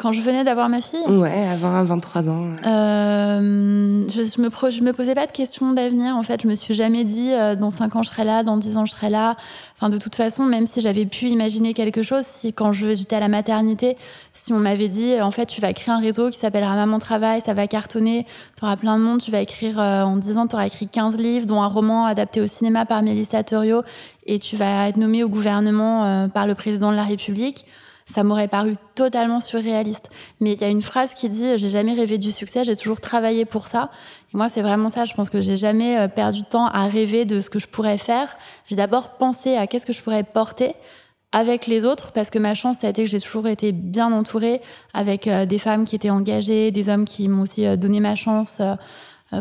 [0.00, 2.46] Quand je venais d'avoir ma fille Ouais, avant 23 ans.
[2.64, 6.16] Euh, je, je, me je me posais pas de questions d'avenir.
[6.16, 8.56] En fait, je me suis jamais dit euh, dans 5 ans je serai là, dans
[8.56, 9.36] 10 ans je serai là.
[9.76, 13.20] Enfin, de toute façon, même si j'avais pu imaginer quelque chose, si quand j'étais à
[13.20, 13.98] la maternité,
[14.32, 17.42] si on m'avait dit en fait tu vas créer un réseau qui s'appellera Maman Travail,
[17.42, 18.24] ça va cartonner,
[18.56, 20.88] tu auras plein de monde, tu vas écrire euh, en 10 ans, tu auras écrit
[20.88, 23.82] 15 livres, dont un roman adapté au cinéma par Mélissa Torio,
[24.24, 27.66] et tu vas être nommé au gouvernement par le président de la République
[28.10, 30.10] ça m'aurait paru totalement surréaliste.
[30.40, 33.00] Mais il y a une phrase qui dit J'ai jamais rêvé du succès, j'ai toujours
[33.00, 33.90] travaillé pour ça.
[34.32, 35.04] Et moi, c'est vraiment ça.
[35.04, 37.68] Je pense que j'ai jamais euh, perdu de temps à rêver de ce que je
[37.68, 38.36] pourrais faire.
[38.66, 40.74] J'ai d'abord pensé à qu'est-ce que je pourrais porter
[41.32, 44.12] avec les autres, parce que ma chance, ça a été que j'ai toujours été bien
[44.12, 44.60] entourée
[44.94, 48.16] avec euh, des femmes qui étaient engagées, des hommes qui m'ont aussi euh, donné ma
[48.16, 48.60] chance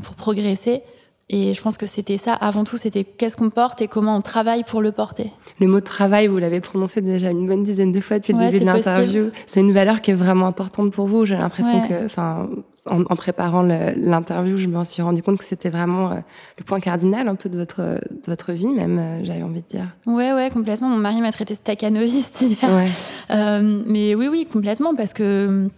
[0.03, 0.84] pour progresser.
[1.32, 2.34] Et je pense que c'était ça.
[2.34, 5.32] Avant tout, c'était qu'est-ce qu'on porte et comment on travaille pour le porter.
[5.60, 8.62] Le mot travail, vous l'avez prononcé déjà une bonne dizaine de fois depuis le début
[8.62, 9.30] de l'interview.
[9.46, 11.26] C'est une valeur qui est vraiment importante pour vous.
[11.26, 12.50] J'ai l'impression que, enfin,
[12.88, 16.15] en, en, préparant l'interview, je me suis rendu compte que c'était vraiment euh,
[16.58, 19.68] le point cardinal un peu de votre, de votre vie, même, euh, j'avais envie de
[19.68, 19.86] dire.
[20.08, 20.89] Ouais, ouais, complètement.
[20.89, 22.74] Mon mari m'a traité staccanoviste hier.
[22.74, 22.89] Ouais.
[23.32, 25.70] Euh, mais oui, oui, complètement, parce que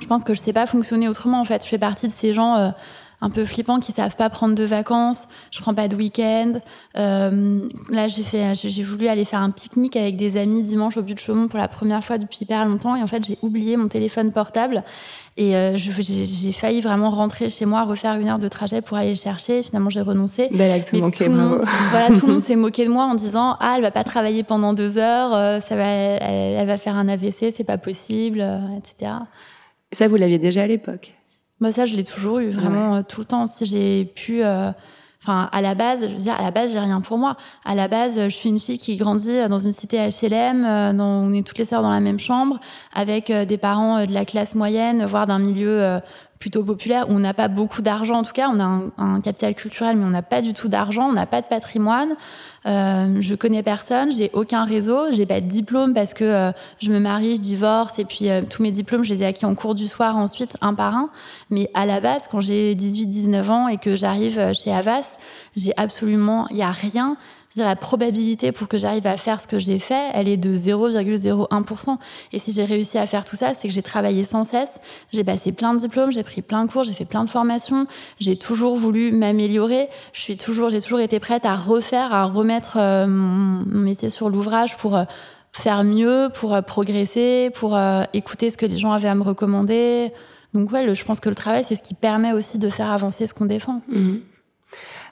[0.00, 1.40] je pense que je sais pas fonctionner autrement.
[1.40, 2.72] En fait, je fais partie de ces gens.
[3.22, 5.26] Un peu flippants qui savent pas prendre de vacances.
[5.50, 6.54] Je prends pas de week-end.
[6.98, 11.02] Euh, là, j'ai fait, j'ai voulu aller faire un pique-nique avec des amis dimanche au
[11.02, 12.94] but de Chaumont pour la première fois depuis hyper longtemps.
[12.94, 14.84] Et en fait, j'ai oublié mon téléphone portable.
[15.38, 19.10] Et euh, j'ai failli vraiment rentrer chez moi, refaire une heure de trajet pour aller
[19.10, 19.62] le chercher.
[19.62, 20.48] Finalement, j'ai renoncé.
[20.52, 21.62] Bel acte manqué, bravo.
[21.90, 24.44] voilà, tout le monde s'est moqué de moi en disant Ah, elle va pas travailler
[24.44, 28.40] pendant deux heures, euh, ça va, elle, elle, va faire un AVC, c'est pas possible,
[28.78, 29.12] etc.
[29.92, 31.15] Ça, vous l'aviez déjà à l'époque?
[31.60, 32.98] Moi, ça, je l'ai toujours eu, vraiment, ouais.
[32.98, 33.46] euh, tout le temps.
[33.46, 34.42] Si j'ai pu.
[34.42, 34.70] Euh,
[35.22, 37.36] enfin, à la base, je veux dire, à la base, j'ai rien pour moi.
[37.64, 41.32] À la base, je suis une fille qui grandit dans une cité HLM, euh, on
[41.32, 42.60] est toutes les sœurs dans la même chambre,
[42.94, 46.00] avec euh, des parents de la classe moyenne, voire d'un milieu
[46.38, 48.16] plutôt populaire où on n'a pas beaucoup d'argent.
[48.16, 51.08] En tout cas on a un, capital culturel mais on n'a pas du tout d'argent
[51.08, 52.16] on n'a pas de patrimoine.
[52.66, 56.90] Euh, je connais personne j'ai aucun réseau j'ai pas de diplôme parce que euh, je
[56.90, 59.54] me marie je divorce et puis euh, tous mes diplômes je les ai acquis en
[59.54, 61.10] cours du soir ensuite un par un.
[61.50, 65.16] Mais à la base quand j'ai 18 19 ans et que j'arrive chez Havas
[65.56, 67.16] j'ai absolument il y a rien
[67.56, 70.54] dire, la probabilité pour que j'arrive à faire ce que j'ai fait, elle est de
[70.54, 71.98] 0,01%.
[72.32, 74.78] Et si j'ai réussi à faire tout ça, c'est que j'ai travaillé sans cesse,
[75.12, 77.86] j'ai passé plein de diplômes, j'ai pris plein de cours, j'ai fait plein de formations,
[78.20, 82.76] j'ai toujours voulu m'améliorer, je suis toujours, j'ai toujours été prête à refaire, à remettre
[82.78, 85.04] euh, mon, métier sur l'ouvrage pour euh,
[85.52, 87.78] faire mieux, pour euh, progresser, pour
[88.12, 90.12] écouter ce que les gens avaient à me recommander.
[90.54, 93.26] Donc ouais, je pense que le travail, c'est ce qui permet aussi de faire avancer
[93.26, 93.82] ce qu'on défend.
[93.88, 94.16] Mmh.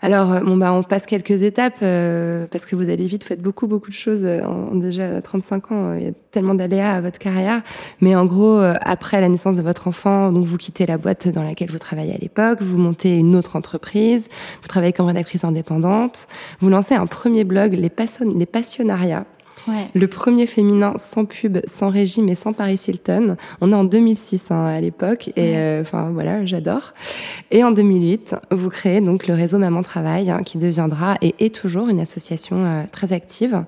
[0.02, 3.28] Alors, euh, bon, bah, on passe quelques étapes euh, parce que vous allez vite, vous
[3.28, 4.24] faites beaucoup, beaucoup de choses.
[4.24, 7.62] Euh, en, déjà 35 ans, il y a tellement d'aléas à votre carrière.
[8.00, 11.42] Mais en gros, après la naissance de votre enfant, donc vous quittez la boîte dans
[11.42, 14.28] laquelle vous travaillez à l'époque, vous montez une autre entreprise,
[14.62, 16.26] vous travaillez comme rédactrice indépendante,
[16.60, 19.26] vous lancez un premier blog, les, passion les Passionnariats,
[19.66, 19.88] Ouais.
[19.94, 23.36] Le premier féminin sans pub, sans régime et sans Paris Hilton.
[23.60, 25.78] On est en 2006 hein, à l'époque et ouais.
[25.80, 26.92] enfin euh, voilà, j'adore.
[27.50, 31.54] Et en 2008, vous créez donc le réseau Maman Travail hein, qui deviendra et est
[31.54, 33.64] toujours une association euh, très active.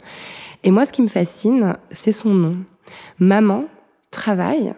[0.65, 2.57] Et moi, ce qui me fascine, c'est son nom.
[3.19, 3.65] Maman
[4.11, 4.75] Travail,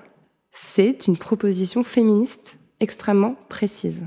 [0.53, 4.03] c'est une proposition féministe extrêmement précise.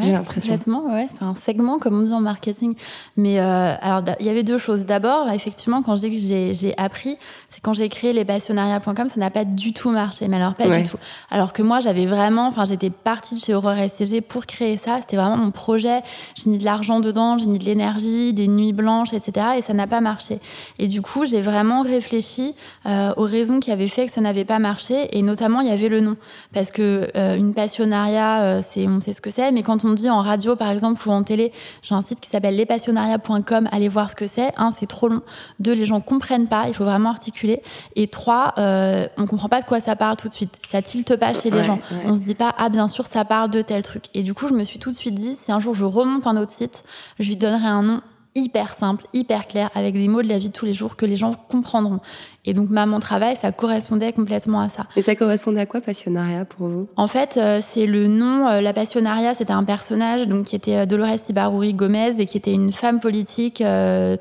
[0.00, 0.50] J'ai l'impression.
[0.50, 2.74] Complètement, ouais, c'est un segment comme on dit en marketing.
[3.16, 4.84] Mais euh, alors, il y avait deux choses.
[4.84, 7.16] D'abord, effectivement, quand je dis que j'ai appris,
[7.48, 10.26] c'est quand j'ai créé lespassionnariats.com, ça n'a pas du tout marché.
[10.26, 10.96] Mais alors pas du tout.
[11.30, 14.98] Alors que moi, j'avais vraiment, enfin, j'étais partie de chez Aurore SCG pour créer ça.
[15.00, 16.00] C'était vraiment mon projet.
[16.34, 19.46] J'ai mis de l'argent dedans, j'ai mis de l'énergie, des nuits blanches, etc.
[19.58, 20.40] Et ça n'a pas marché.
[20.80, 24.44] Et du coup, j'ai vraiment réfléchi euh, aux raisons qui avaient fait que ça n'avait
[24.44, 25.16] pas marché.
[25.16, 26.16] Et notamment, il y avait le nom,
[26.52, 29.88] parce que euh, une passionnariat, euh, c'est, on sait ce que c'est, mais quand quand
[29.88, 33.68] on dit en radio, par exemple, ou en télé, j'ai un site qui s'appelle lespassionnariats.com,
[33.70, 34.52] allez voir ce que c'est.
[34.56, 35.22] Un, c'est trop long.
[35.60, 37.62] Deux, les gens comprennent pas, il faut vraiment articuler.
[37.94, 40.58] Et trois, euh, on comprend pas de quoi ça parle tout de suite.
[40.66, 41.80] Ça tilte pas chez les gens.
[42.04, 44.04] On se dit pas, ah, bien sûr, ça parle de tel truc.
[44.14, 46.26] Et du coup, je me suis tout de suite dit, si un jour je remonte
[46.26, 46.84] un autre site,
[47.18, 48.00] je lui donnerai un nom
[48.36, 51.06] hyper simple, hyper clair, avec des mots de la vie de tous les jours que
[51.06, 52.00] les gens comprendront.
[52.46, 54.86] Et donc, Maman Travail, ça correspondait complètement à ça.
[54.96, 56.88] Et ça correspondait à quoi, Passionnariat, pour vous?
[56.96, 58.46] En fait, euh, c'est le nom.
[58.46, 62.36] Euh, la Passionnariat, c'était un personnage donc, qui était euh, Dolores Ibaruri Gomez et qui
[62.36, 63.62] était une femme politique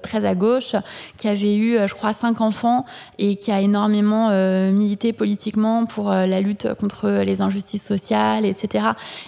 [0.02, 0.76] très à gauche,
[1.18, 2.86] qui avait eu, je crois, cinq enfants
[3.20, 4.30] et qui a énormément
[4.72, 8.86] milité politiquement pour la lutte contre les injustices sociales, etc.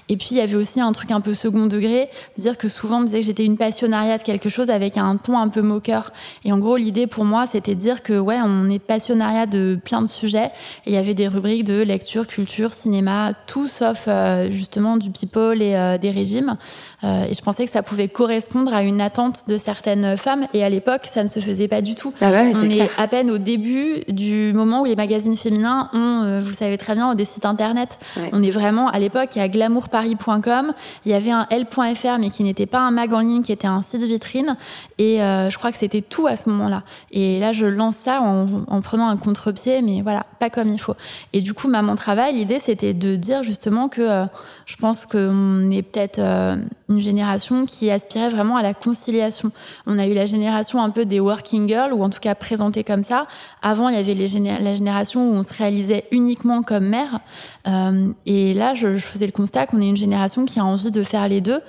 [0.10, 2.98] Et puis, il y avait aussi un truc un peu second degré, dire que souvent,
[2.98, 5.62] on me disait que j'étais une passionnariat de quelque chose avec un ton un peu
[5.62, 6.12] moqueur.
[6.44, 9.80] Et en gros, l'idée pour moi, c'était de dire que, ouais, on est passionnariat de
[9.84, 10.52] plein de sujets.
[10.86, 15.12] Et il y avait des rubriques de lecture, culture, cinéma, tout sauf euh, justement du
[15.12, 16.58] people et euh, des régimes.
[17.04, 20.46] Euh, et je pensais que ça pouvait correspondre à une attente de certaines femmes.
[20.54, 22.14] Et à l'époque, ça ne se faisait pas du tout.
[22.22, 26.50] Ah On est, à peine au début du moment où les magazines féminins ont, vous
[26.50, 28.00] le savez très bien, des sites internet.
[28.32, 30.74] On est vraiment à l'époque, il y a glamourparis.com,
[31.06, 33.68] il y avait un L.fr, mais qui n'était pas un mag en ligne, qui était
[33.68, 34.56] un site vitrine.
[34.98, 36.84] Et je crois que c'était tout à ce moment-là.
[37.12, 40.80] Et là, je lance ça en, en prenant un contre-pied, mais voilà, pas comme il
[40.80, 40.96] faut.
[41.34, 44.26] Et du coup, Maman Travail, l'idée, c'était de dire justement que euh,
[44.66, 46.56] je pense qu'on est peut-être euh,
[46.90, 49.52] une génération qui aspirait vraiment à la conciliation.
[49.86, 52.84] On a eu la génération un peu des working girls, ou en tout cas présentée
[52.84, 53.28] comme ça.
[53.62, 57.22] Avant, il y avait les la génération où on se réalisait uniquement comme mère.
[57.68, 60.92] Euh, et là, je, je, faisais le constat qu'on est une génération qui a envie
[60.92, 61.62] de faire les deux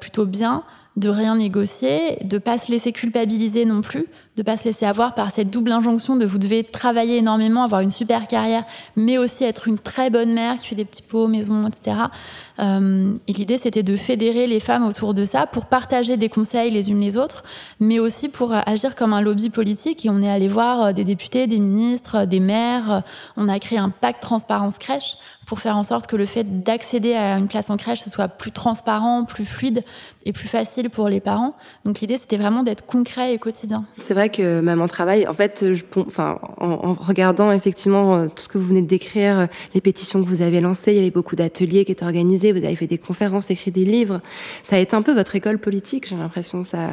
[0.00, 0.62] plutôt bien
[0.96, 5.14] de rien négocier, de pas se laisser culpabiliser non plus, de pas se laisser avoir
[5.14, 9.44] par cette double injonction de vous devez travailler énormément, avoir une super carrière, mais aussi
[9.44, 11.96] être une très bonne mère qui fait des petits pots, maison, etc.
[12.58, 16.70] Euh, et l'idée, c'était de fédérer les femmes autour de ça pour partager des conseils
[16.70, 17.44] les unes les autres,
[17.80, 20.04] mais aussi pour agir comme un lobby politique.
[20.04, 23.02] Et on est allé voir euh, des députés, des ministres, des maires.
[23.36, 27.14] On a créé un pacte transparence crèche pour faire en sorte que le fait d'accéder
[27.14, 29.84] à une place en crèche, ce soit plus transparent, plus fluide
[30.24, 31.54] et plus facile pour les parents.
[31.84, 33.84] Donc l'idée, c'était vraiment d'être concret et quotidien.
[33.98, 38.48] C'est vrai que Maman Travail, en fait, je, enfin, en, regardant effectivement euh, tout ce
[38.48, 41.10] que vous venez de décrire, euh, les pétitions que vous avez lancées, il y avait
[41.10, 44.20] beaucoup d'ateliers qui étaient organisés, vous avez fait des conférences, écrit des livres.
[44.64, 46.64] Ça a été un peu votre école politique, j'ai l'impression.
[46.64, 46.88] Ça,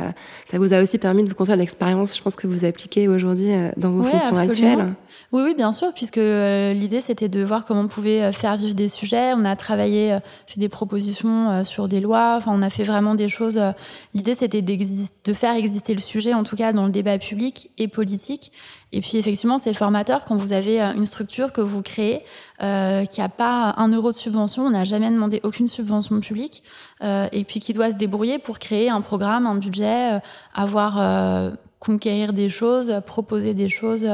[0.46, 3.52] ça vous a aussi permis de vous construire l'expérience, je pense, que vous appliquez aujourd'hui
[3.52, 4.94] euh, dans vos fonctions actuelles.
[5.32, 8.88] Oui, oui, bien sûr, puisque l'idée, c'était de voir comment on pouvait faire vivre des
[8.88, 9.34] sujets.
[9.36, 12.36] On a travaillé, euh, fait des propositions euh, sur des lois.
[12.38, 13.58] Enfin, on a fait vraiment des choses.
[13.58, 13.72] Euh,
[14.14, 17.88] l'idée, c'était de faire exister le sujet, en tout cas dans le débat public et
[17.88, 18.52] politique.
[18.94, 22.22] Et puis effectivement, c'est formateur quand vous avez une structure que vous créez
[22.60, 26.64] qui n'a pas un euro de subvention, on n'a jamais demandé aucune subvention publique,
[27.04, 30.22] et puis qui doit se débrouiller pour créer un programme, un budget,
[30.54, 34.08] avoir conquérir des choses, proposer des choses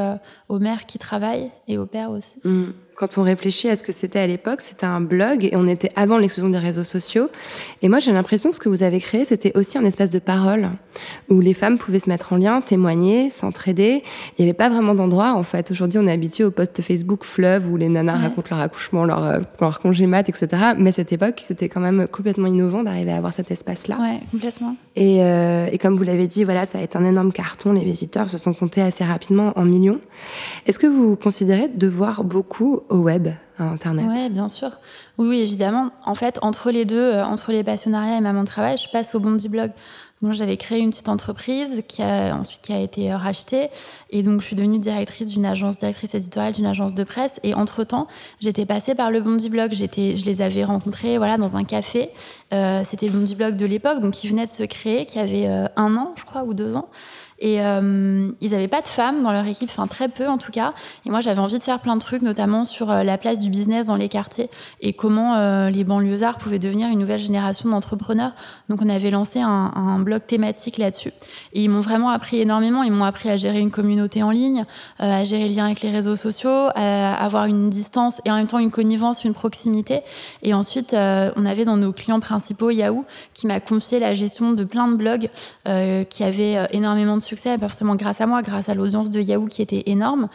[0.48, 2.40] aux mères qui travaillent et aux pères aussi.
[2.44, 5.68] Mmh quand on réfléchit à ce que c'était à l'époque, c'était un blog et on
[5.68, 7.30] était avant l'explosion des réseaux sociaux.
[7.82, 10.20] Et moi, j'ai l'impression que ce que vous avez créé, c'était aussi un espace de
[10.20, 10.72] parole
[11.30, 14.04] où les femmes pouvaient se mettre en lien, témoigner, s'entraider.
[14.38, 15.72] Il n'y avait pas vraiment d'endroit, en fait.
[15.72, 19.24] Aujourd'hui, on est habitué au post Facebook fleuve où les nanas racontent leur accouchement, leur,
[19.24, 20.74] euh, leur congé mat, etc.
[20.78, 23.98] Mais cette époque, c'était quand même complètement innovant d'arriver à avoir cet espace-là.
[24.00, 24.76] Ouais, complètement.
[24.96, 27.74] Et, euh, et comme vous l'avez dit, voilà, ça a été un énorme carton.
[27.74, 30.00] Les visiteurs se sont comptés assez rapidement en millions.
[30.66, 34.06] Est-ce que vous considérez devoir beaucoup au web, à Internet?
[34.10, 34.72] Oui, bien sûr.
[35.18, 35.92] Oui, oui, évidemment.
[36.06, 39.20] En fait, entre les deux, euh, entre les passionnariats et Maman Travail, je passe au
[39.20, 39.72] Bondi Blog.
[40.22, 43.70] Donc, j'avais créé une petite entreprise qui a ensuite qui a été euh, rachetée.
[44.10, 47.40] Et donc, je suis devenue directrice d'une agence, directrice éditoriale d'une agence de presse.
[47.44, 48.08] Et entre-temps,
[48.40, 49.72] j'étais passée par le Bondi Blog.
[49.74, 52.10] J'étais, je les avais rencontrés voilà, dans un café.
[52.54, 55.48] Euh, c'était le Bondi Blog de l'époque, donc qui venait de se créer, qui avait
[55.48, 56.90] un an, je crois, ou deux ans.
[57.40, 60.52] Et euh, ils n'avaient pas de femmes dans leur équipe, enfin très peu en tout
[60.52, 60.74] cas.
[61.06, 63.50] Et moi, j'avais envie de faire plein de trucs, notamment sur euh, la place du
[63.50, 64.50] business dans les quartiers
[64.82, 68.34] et comment euh, les banlieusards pouvaient devenir une nouvelle génération d'entrepreneurs.
[68.68, 71.12] Donc, on avait lancé un, blog thématique là-dessus.
[71.54, 72.84] Et ils m'ont vraiment appris énormément.
[72.84, 74.66] Ils m'ont appris à gérer une communauté en ligne,
[75.00, 78.48] à gérer le lien avec les réseaux sociaux, à avoir une distance et en même
[78.48, 80.02] temps une connivence, une proximité.
[80.44, 84.64] Et ensuite, on avait dans nos clients principaux Yahoo qui m'a confié la gestion de
[84.64, 85.30] plein de blogs
[86.10, 89.48] qui avaient énormément de succès, pas forcément grâce à moi, grâce à l'audience de Yahoo
[89.48, 90.28] qui était énorme.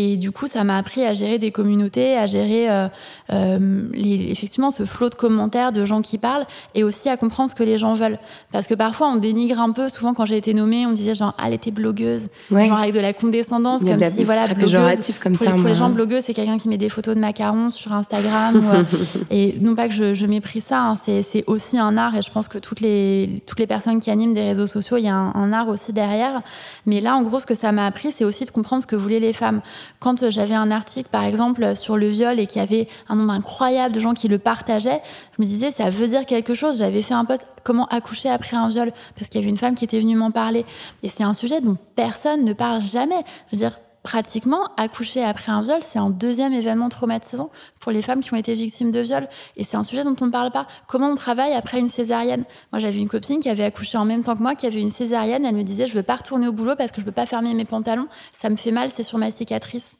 [0.00, 2.86] Et du coup, ça m'a appris à gérer des communautés, à gérer euh,
[3.32, 7.50] euh, les, effectivement ce flot de commentaires de gens qui parlent et aussi à comprendre
[7.50, 8.20] ce que les gens veulent.
[8.52, 9.88] Parce que parfois, on dénigre un peu.
[9.88, 13.00] Souvent, quand j'ai été nommée, on disait genre, ah, elle était blogueuse, genre avec de
[13.00, 15.56] la condescendance, comme si voilà, très péjoratif comme pour, terme.
[15.56, 18.54] Les, pour les gens, blogueuse, c'est quelqu'un qui met des photos de macarons sur Instagram.
[18.54, 18.84] ou, euh,
[19.32, 22.14] et non pas que je, je méprise ça, hein, c'est aussi un art.
[22.14, 25.06] Et je pense que toutes les toutes les personnes qui animent des réseaux sociaux, il
[25.06, 26.40] y a un, un art aussi derrière.
[26.86, 28.94] Mais là, en gros, ce que ça m'a appris, c'est aussi de comprendre ce que
[28.94, 29.60] voulaient les femmes.
[30.00, 33.32] Quand j'avais un article, par exemple, sur le viol et qu'il y avait un nombre
[33.32, 35.00] incroyable de gens qui le partageaient,
[35.36, 36.78] je me disais, ça veut dire quelque chose.
[36.78, 39.74] J'avais fait un pote comment accoucher après un viol, parce qu'il y avait une femme
[39.74, 40.64] qui était venue m'en parler.
[41.02, 43.22] Et c'est un sujet dont personne ne parle jamais.
[43.50, 48.00] Je veux dire, pratiquement, accoucher après un viol, c'est un deuxième événement traumatisant pour les
[48.00, 49.28] femmes qui ont été victimes de viol.
[49.56, 50.66] Et c'est un sujet dont on ne parle pas.
[50.86, 52.44] Comment on travaille après une césarienne?
[52.72, 54.90] Moi, j'avais une copine qui avait accouché en même temps que moi, qui avait une
[54.90, 55.44] césarienne.
[55.44, 57.52] Elle me disait, je veux pas retourner au boulot parce que je peux pas fermer
[57.52, 58.08] mes pantalons.
[58.32, 59.97] Ça me fait mal, c'est sur ma cicatrice.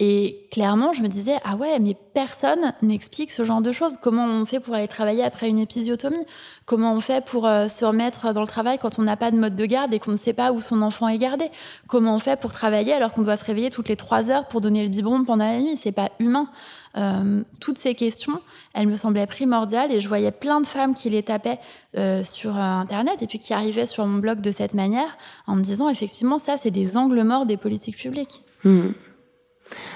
[0.00, 3.96] Et clairement, je me disais, ah ouais, mais personne n'explique ce genre de choses.
[4.00, 6.24] Comment on fait pour aller travailler après une épisiotomie?
[6.66, 9.36] Comment on fait pour euh, se remettre dans le travail quand on n'a pas de
[9.36, 11.50] mode de garde et qu'on ne sait pas où son enfant est gardé?
[11.88, 14.60] Comment on fait pour travailler alors qu'on doit se réveiller toutes les trois heures pour
[14.60, 15.76] donner le biberon pendant la nuit?
[15.76, 16.48] C'est pas humain.
[16.96, 18.40] Euh, toutes ces questions,
[18.74, 21.58] elles me semblaient primordiales et je voyais plein de femmes qui les tapaient
[21.96, 25.62] euh, sur Internet et puis qui arrivaient sur mon blog de cette manière en me
[25.62, 28.42] disant, effectivement, ça, c'est des angles morts des politiques publiques.
[28.62, 28.90] Mmh.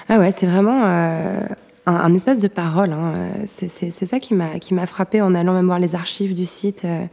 [0.09, 1.41] Ah ouais, c'est vraiment euh,
[1.85, 2.91] un, espace de parole.
[2.91, 3.13] Hein.
[3.45, 6.83] C'est ça qui m'a qui m'a frappé en allant même voir les archives du site.
[6.85, 7.05] Euh.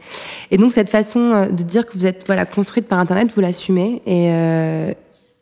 [0.51, 3.41] Et donc cette façon euh, de dire que vous êtes voilà construite par Internet, vous
[3.41, 4.01] l'assumez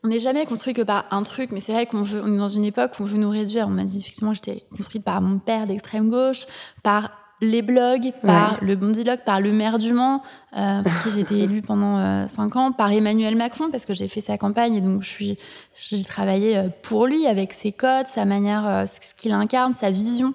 [0.03, 2.37] on n'est jamais construit que par un truc, mais c'est vrai qu'on veut, on est
[2.37, 3.67] dans une époque où on veut nous réduire.
[3.67, 6.45] On m'a dit effectivement, j'étais construite par mon père d'extrême gauche,
[6.83, 8.67] par les blogs, par ouais.
[8.67, 10.21] le Bondilogue, par le maire du Mans,
[10.57, 13.93] euh, pour qui j'ai été élue pendant euh, cinq ans, par Emmanuel Macron, parce que
[13.93, 18.25] j'ai fait sa campagne et donc j'ai travaillé euh, pour lui avec ses codes, sa
[18.25, 20.33] manière, euh, ce qu'il incarne, sa vision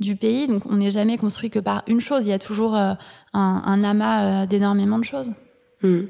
[0.00, 0.46] du pays.
[0.46, 2.26] Donc on n'est jamais construit que par une chose.
[2.26, 2.96] Il y a toujours un,
[3.34, 5.32] un, amas d'énormément de choses.
[5.82, 6.02] Mmh.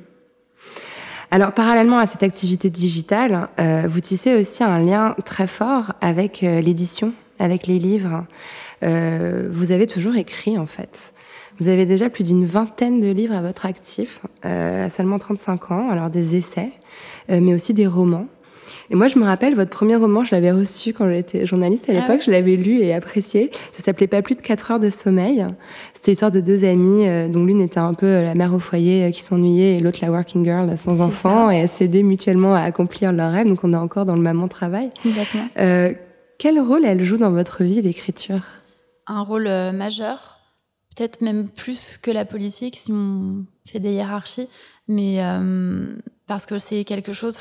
[1.33, 3.49] Alors, parallèlement à cette activité digitale,
[3.89, 8.27] vous tissez aussi un lien très fort avec l'édition, avec les livres
[8.83, 11.15] euh, vous avez toujours écrit en fait.
[11.59, 15.71] Vous avez déjà plus d'une vingtaine de livres à votre actif, euh, à seulement 35
[15.71, 16.71] ans, alors des essais,
[17.31, 18.27] euh, mais aussi des romans.
[18.91, 21.93] Et moi, je me rappelle, votre premier roman, je l'avais reçu quand j'étais journaliste à
[21.93, 22.21] l'époque, ah ouais.
[22.27, 23.51] je l'avais lu et apprécié.
[23.73, 25.47] Ça s'appelait Pas plus de 4 heures de sommeil.
[25.95, 29.05] C'était l'histoire de deux amies, euh, dont l'une était un peu la mère au foyer
[29.05, 32.61] euh, qui s'ennuyait et l'autre la working girl sans enfants, et elles s'aidaient mutuellement à
[32.61, 33.47] accomplir leurs rêves.
[33.47, 34.91] Donc on est encore dans le maman travail.
[35.59, 35.93] Euh,
[36.39, 38.41] quel rôle elle joue dans votre vie, l'écriture?
[39.07, 40.39] Un rôle euh, majeur,
[40.95, 44.49] peut-être même plus que la politique si on fait des hiérarchies,
[44.89, 45.97] mais euh,
[46.27, 47.39] parce que c'est quelque chose,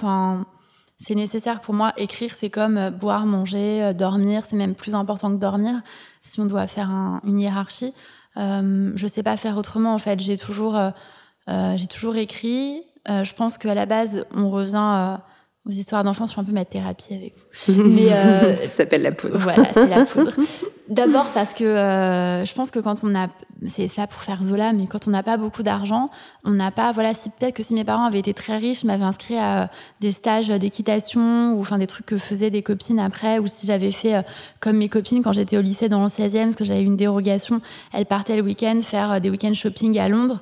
[0.97, 1.93] c'est nécessaire pour moi.
[1.97, 5.81] Écrire, c'est comme euh, boire, manger, dormir, c'est même plus important que dormir
[6.21, 7.93] si on doit faire un, une hiérarchie.
[8.37, 10.19] Je sais pas faire autrement en fait.
[10.19, 10.77] J'ai toujours,
[11.47, 12.83] j'ai toujours écrit.
[13.07, 15.19] je pense qu'à la base, on revient
[15.67, 17.33] aux histoires d'enfants sur un peu ma thérapie avec
[17.67, 17.83] vous.
[17.83, 19.37] Mais euh, ça s'appelle la poudre.
[19.39, 20.33] Voilà, c'est la poudre.
[20.89, 23.27] D'abord parce que euh, je pense que quand on a,
[23.67, 26.11] c'est ça pour faire Zola, mais quand on n'a pas beaucoup d'argent,
[26.43, 29.03] on n'a pas, voilà, si peut-être que si mes parents avaient été très riches, m'avaient
[29.03, 33.47] inscrit à des stages d'équitation ou enfin des trucs que faisaient des copines après, ou
[33.47, 34.21] si j'avais fait euh,
[34.59, 37.61] comme mes copines quand j'étais au lycée dans le 16e, parce que j'avais une dérogation,
[37.91, 40.39] elles partaient le week-end faire euh, des week-ends shopping à Londres.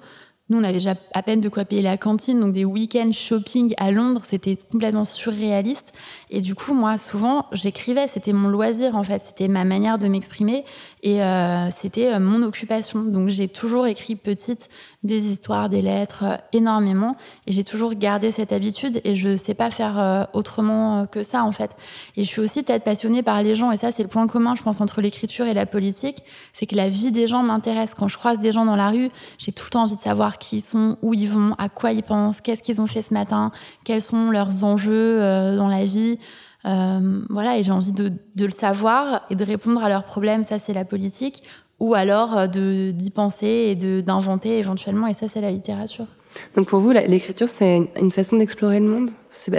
[0.53, 3.73] Nous, on avait déjà à peine de quoi payer la cantine, donc des week-ends shopping
[3.77, 5.93] à Londres, c'était complètement surréaliste.
[6.29, 10.07] Et du coup, moi, souvent, j'écrivais, c'était mon loisir en fait, c'était ma manière de
[10.07, 10.63] m'exprimer
[11.01, 13.01] et euh, c'était euh, mon occupation.
[13.01, 14.69] Donc j'ai toujours écrit petite
[15.03, 17.15] des histoires, des lettres, euh, énormément,
[17.47, 21.43] et j'ai toujours gardé cette habitude et je sais pas faire euh, autrement que ça
[21.43, 21.71] en fait.
[22.15, 24.55] Et je suis aussi peut-être passionnée par les gens et ça c'est le point commun,
[24.55, 27.93] je pense, entre l'écriture et la politique, c'est que la vie des gens m'intéresse.
[27.95, 30.37] Quand je croise des gens dans la rue, j'ai tout le temps envie de savoir
[30.37, 33.13] qui ils sont, où ils vont, à quoi ils pensent, qu'est-ce qu'ils ont fait ce
[33.13, 33.51] matin,
[33.83, 36.17] quels sont leurs enjeux euh, dans la vie.
[36.65, 40.43] Euh, voilà, et j'ai envie de, de, le savoir et de répondre à leurs problèmes.
[40.43, 41.43] Ça, c'est la politique.
[41.83, 42.47] Ou alors euh,
[42.93, 45.05] d'y penser et d'inventer éventuellement.
[45.07, 46.05] Et ça, c'est la littérature.
[46.55, 49.11] Donc pour vous, l'écriture, c'est une façon d'explorer le monde?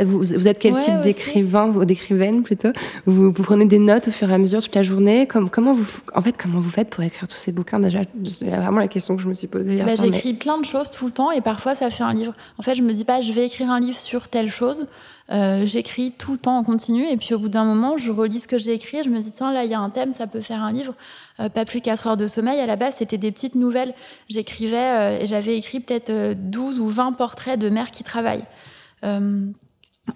[0.07, 2.71] Vous, vous, êtes quel type d'écrivain ou d'écrivaine plutôt?
[3.05, 5.27] Vous, vous, prenez des notes au fur et à mesure toute la journée?
[5.27, 7.79] Comme, Comment vous, en fait, comment vous faites pour écrire tous ces bouquins?
[7.79, 10.65] Déjà, c'est vraiment la question que je me suis posée hier bah, J'écris plein de
[10.65, 12.33] choses tout le temps et parfois ça fait un livre.
[12.57, 14.87] En fait, je me dis pas, je vais écrire un livre sur telle chose.
[15.31, 18.41] Euh, j'écris tout le temps en continu et puis au bout d'un moment, je relis
[18.41, 20.13] ce que j'ai écrit et je me dis tiens là il y a un thème,
[20.13, 20.95] ça peut faire un livre.
[21.41, 22.61] Euh, pas plus 4 heures de sommeil.
[22.61, 23.95] À la base, c'était des petites nouvelles.
[24.29, 28.45] J'écrivais euh, et j'avais écrit peut-être 12 ou 20 portraits de mères qui travaillent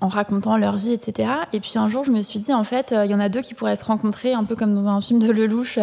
[0.01, 1.29] en racontant leur vie, etc.
[1.53, 3.43] Et puis un jour, je me suis dit, en fait, il y en a deux
[3.43, 5.79] qui pourraient se rencontrer, un peu comme dans un film de Lelouch,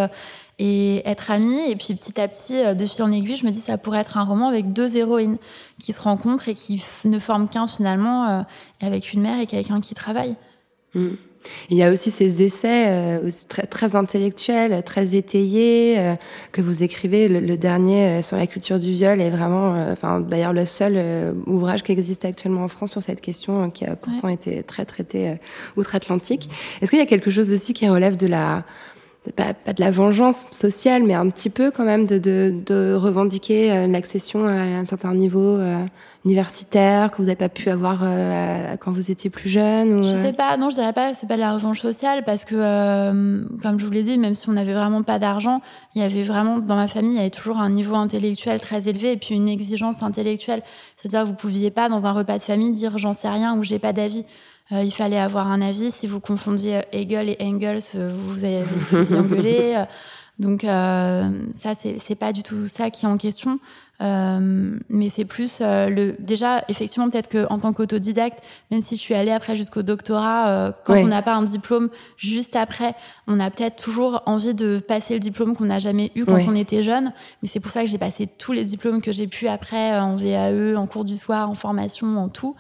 [0.59, 1.69] et être amies.
[1.69, 4.17] Et puis petit à petit, de fil en aiguille, je me dis, ça pourrait être
[4.17, 5.37] un roman avec deux héroïnes
[5.79, 8.45] qui se rencontrent et qui ne forment qu'un finalement,
[8.81, 10.35] avec une mère et quelqu'un qui travaille.
[10.93, 11.15] Mmh.
[11.69, 16.15] Il y a aussi ces essais euh, très, très, intellectuels, très étayés euh,
[16.51, 17.27] que vous écrivez.
[17.27, 21.83] Le, dernier euh, sur la culture du viol est vraiment, enfin d'ailleurs le seul ouvrage
[21.83, 25.37] qui existe actuellement en France sur cette question, qui a pourtant été très traité
[25.77, 26.49] outre-Atlantique.
[26.81, 28.63] Est-ce qu'il y a quelque chose aussi qui relève de la
[29.31, 32.93] pas, pas, de la vengeance sociale, mais un petit peu quand même de, de, de
[32.93, 35.59] revendiquer l'accession à un certain niveau
[36.25, 40.03] universitaire que vous n'avez pas pu avoir euh, quand vous étiez plus jeune ou...
[40.03, 42.45] Je euh sais pas, non, je dirais pas, c'est pas de la revanche sociale parce
[42.45, 45.61] que, euh, comme je vous l'ai dit, même si on n'avait vraiment pas d'argent,
[45.93, 48.89] il y avait vraiment dans ma famille, il y avait toujours un niveau intellectuel très
[48.89, 50.63] élevé et puis une exigence intellectuelle.
[50.97, 53.79] C'est-à-dire, vous pouviez pas dans un repas de famille dire j'en sais rien ou j'ai
[53.79, 54.25] pas d'avis.
[54.71, 55.91] Il fallait avoir un avis.
[55.91, 59.85] Si vous confondiez Hegel et Engels, vous vous avez vous engueulé.
[60.39, 63.59] Donc ça, c'est pas du tout ça qui est en question.
[64.01, 68.97] Euh, mais c'est plus euh, le déjà effectivement peut-être que en tant qu'autodidacte, même si
[68.97, 72.93] je suis allée après jusqu'au doctorat, euh, quand on n'a pas un diplôme juste après,
[73.27, 76.55] on a peut-être toujours envie de passer le diplôme qu'on n'a jamais eu quand on
[76.55, 77.13] était jeune.
[77.41, 80.17] Mais c'est pour ça que j'ai passé tous les diplômes que j'ai pu après en
[80.17, 82.55] VAE, en cours du soir, en formation, en tout.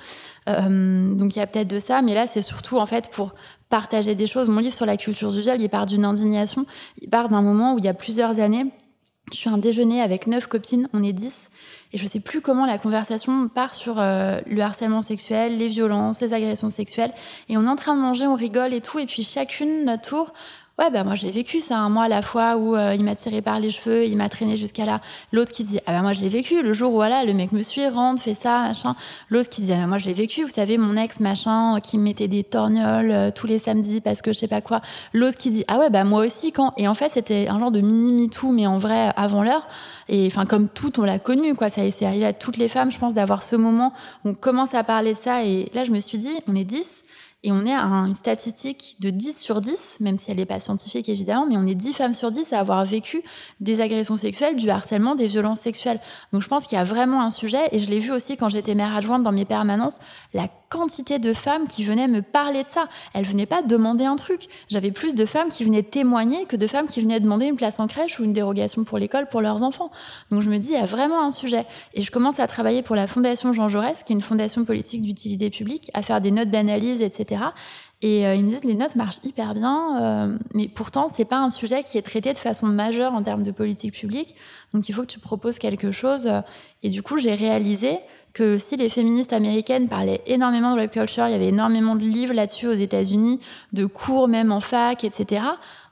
[0.47, 3.33] donc il y a peut-être de ça, mais là c'est surtout en fait pour
[3.69, 4.49] partager des choses.
[4.49, 6.65] Mon livre sur la culture du viol, il part d'une indignation,
[7.01, 8.65] il part d'un moment où il y a plusieurs années
[9.31, 11.49] je suis un déjeuner avec neuf copines, on est dix,
[11.93, 16.21] et je sais plus comment la conversation part sur euh, le harcèlement sexuel, les violences,
[16.21, 17.13] les agressions sexuelles,
[17.49, 20.09] et on est en train de manger, on rigole et tout, et puis chacune notre
[20.09, 20.33] tour,
[20.77, 23.15] Ouais, bah moi j'ai vécu ça, un mois à la fois où euh, il m'a
[23.15, 24.99] tiré par les cheveux, il m'a traîné jusqu'à là.
[25.31, 27.61] L'autre qui dit, ah bah moi j'ai vécu, le jour où voilà, le mec me
[27.61, 28.93] suit, rentre, fait ça, machin.
[29.29, 32.03] L'autre qui dit, ah bah moi j'ai vécu, vous savez, mon ex, machin, qui me
[32.03, 34.81] mettait des torgnoles euh, tous les samedis parce que je sais pas quoi.
[35.13, 36.73] L'autre qui dit, ah ouais, bah moi aussi quand.
[36.75, 39.65] Et en fait, c'était un genre de mini tout mais en vrai, avant l'heure.
[40.09, 41.69] Et enfin, comme tout, on l'a connu, quoi.
[41.69, 43.93] Ça c'est arrivé à toutes les femmes, je pense, d'avoir ce moment
[44.25, 45.45] où on commence à parler de ça.
[45.45, 47.05] Et là, je me suis dit, on est 10
[47.45, 50.59] et on est à une statistique de 10 sur 10, même si elle n'est pas
[50.59, 53.21] scientifique évidemment, mais on est 10 femmes sur 10 à avoir vécu
[53.59, 55.99] des agressions sexuelles, du harcèlement, des violences sexuelles.
[56.33, 58.49] Donc je pense qu'il y a vraiment un sujet, et je l'ai vu aussi quand
[58.49, 59.99] j'étais mère adjointe dans mes permanences,
[60.33, 62.87] la quantité de femmes qui venaient me parler de ça.
[63.13, 64.47] Elles venaient pas demander un truc.
[64.69, 67.79] J'avais plus de femmes qui venaient témoigner que de femmes qui venaient demander une place
[67.79, 69.91] en crèche ou une dérogation pour l'école pour leurs enfants.
[70.31, 71.65] Donc je me dis, il y a vraiment un sujet.
[71.93, 75.01] Et je commence à travailler pour la Fondation Jean Jaurès, qui est une fondation politique
[75.01, 77.41] d'utilité publique, à faire des notes d'analyse, etc.
[78.01, 81.39] Et euh, ils me disent les notes marchent hyper bien, euh, mais pourtant c'est pas
[81.39, 84.35] un sujet qui est traité de façon majeure en termes de politique publique.
[84.73, 86.29] Donc il faut que tu proposes quelque chose.
[86.83, 87.99] Et du coup j'ai réalisé
[88.35, 92.01] que si les féministes américaines parlaient énormément de rape culture, il y avait énormément de
[92.01, 93.39] livres là-dessus aux États-Unis,
[93.71, 95.41] de cours même en fac, etc.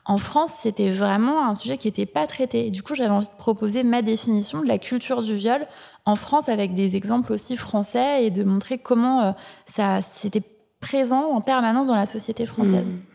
[0.03, 2.69] En France, c'était vraiment un sujet qui n'était pas traité.
[2.69, 5.65] du coup, j'avais envie de proposer ma définition de la culture du viol
[6.03, 9.31] en France avec des exemples aussi français et de montrer comment euh,
[9.65, 10.43] ça c'était
[10.81, 12.89] présent en permanence dans la société française.
[12.89, 13.12] Mmh.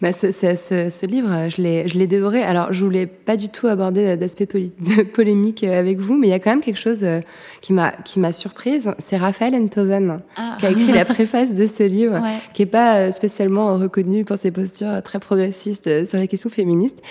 [0.00, 2.42] Bah, ce, ce, ce, livre, je l'ai, je l'ai dévoré.
[2.42, 4.46] Alors, je voulais pas du tout aborder d'aspect
[5.14, 7.20] polémique avec vous, mais il y a quand même quelque chose euh,
[7.60, 8.90] qui m'a, qui m'a surprise.
[8.98, 10.56] C'est Raphaël Enthoven ah.
[10.58, 12.20] qui a écrit la préface de ce livre,
[12.54, 16.50] qui est pas euh, spécialement reconnu pour ses postures très progressistes euh, sur les questions
[16.50, 17.02] féministes.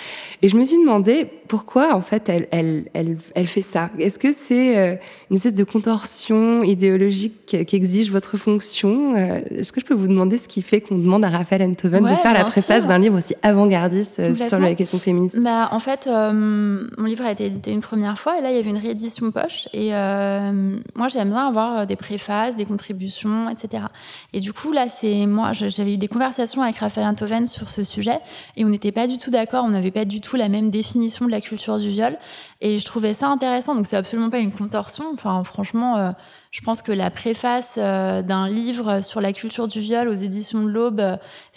[0.42, 3.90] Et je me suis demandé pourquoi, en fait, elle, elle, elle, elle fait ça.
[3.98, 5.00] Est-ce que c'est
[5.30, 10.46] une espèce de contorsion idéologique qu'exige votre fonction Est-ce que je peux vous demander ce
[10.46, 14.20] qui fait qu'on demande à Raphaël Enthoven de faire la préface d'un livre aussi avant-gardiste
[14.20, 17.80] euh, sur la question féministe bah, En fait, euh, mon livre a été édité une
[17.80, 19.68] première fois et là, il y avait une réédition poche.
[19.72, 23.84] Et euh, moi, j'aime bien avoir des préfaces, des contributions, etc.
[24.32, 27.84] Et du coup, là, c'est moi, j'avais eu des conversations avec Raphaël Antoven sur ce
[27.84, 28.18] sujet
[28.56, 29.64] et on n'était pas du tout d'accord.
[29.64, 32.16] On n'avait pas du tout la même définition de la culture du viol.
[32.60, 33.74] Et je trouvais ça intéressant.
[33.74, 35.04] Donc, c'est absolument pas une contorsion.
[35.14, 36.14] Enfin, franchement,
[36.50, 40.68] je pense que la préface d'un livre sur la culture du viol aux éditions de
[40.68, 41.00] l'Aube,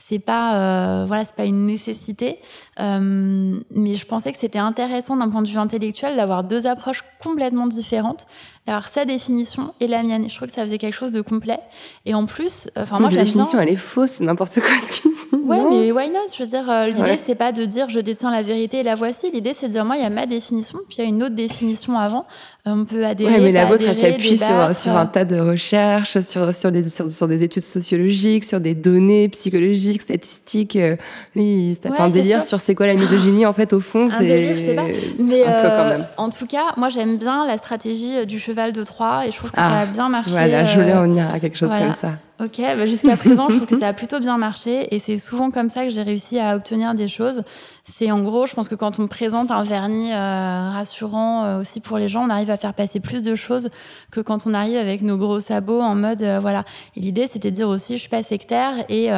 [0.05, 2.39] c'est pas euh, voilà, c'est pas une nécessité.
[2.79, 7.03] Euh, mais je pensais que c'était intéressant d'un point de vue intellectuel d'avoir deux approches
[7.21, 8.25] complètement différentes
[8.65, 10.29] d'avoir sa définition et la mienne.
[10.29, 11.59] Je trouve que ça faisait quelque chose de complet.
[12.05, 15.12] Et en plus, enfin moi, la définition, elle est fausse, c'est n'importe quoi ce qu'il
[15.43, 16.31] Ouais, mais why not?
[16.35, 18.95] Je veux dire, euh, l'idée c'est pas de dire je détiens la vérité et la
[18.95, 19.31] voici.
[19.31, 21.23] L'idée c'est de dire moi il y a ma définition, puis il y a une
[21.23, 22.25] autre définition avant.
[22.67, 23.33] Euh, on peut adhérer.
[23.33, 26.87] Ouais, mais la vôtre, elle s'appuie sur, sur un tas de recherches, sur, sur, des,
[26.87, 30.75] sur, des études sociologiques, sur des données psychologiques, statistiques.
[30.75, 30.95] Euh,
[31.35, 34.09] lui, c'est un délire sur c'est quoi la misogynie en fait au fond.
[34.11, 34.85] Un délire, je sais pas.
[35.19, 36.05] Mais un peu quand même.
[36.17, 39.51] en tout cas, moi j'aime bien la stratégie du cheval de Troie et je trouve
[39.51, 40.31] que ça ah, a bien marché.
[40.31, 42.13] Voilà, je voulais en venir à quelque chose comme ça.
[42.43, 45.51] Ok, bah jusqu'à présent, je trouve que ça a plutôt bien marché et c'est souvent
[45.51, 47.43] comme ça que j'ai réussi à obtenir des choses.
[47.85, 51.79] C'est en gros, je pense que quand on présente un vernis euh, rassurant euh, aussi
[51.79, 53.69] pour les gens, on arrive à faire passer plus de choses
[54.11, 56.65] que quand on arrive avec nos gros sabots en mode euh, voilà.
[56.97, 59.09] Et l'idée, c'était de dire aussi, je suis pas sectaire et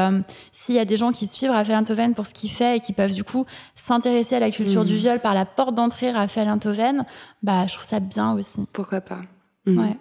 [0.51, 2.93] s'il y a des gens qui suivent Raphaël Enthoven pour ce qu'il fait et qui
[2.93, 3.45] peuvent du coup
[3.75, 4.85] s'intéresser à la culture mmh.
[4.85, 7.05] du viol par la porte d'entrée Raphaël Enthoven,
[7.43, 8.65] bah je trouve ça bien aussi.
[8.71, 9.21] Pourquoi pas?
[9.65, 9.79] Mmh.
[9.79, 9.97] Ouais.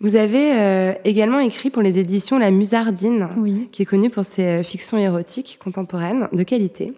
[0.00, 3.28] Vous avez euh, également écrit pour les éditions La Musardine,
[3.70, 6.94] qui est connue pour ses euh, fictions érotiques contemporaines de qualité.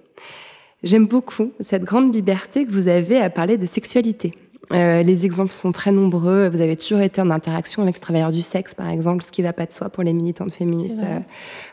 [0.83, 4.33] J'aime beaucoup cette grande liberté que vous avez à parler de sexualité.
[4.73, 6.49] Euh, les exemples sont très nombreux.
[6.49, 9.43] Vous avez toujours été en interaction avec les travailleurs du sexe, par exemple, ce qui
[9.43, 11.05] va pas de soi pour les militantes féministes.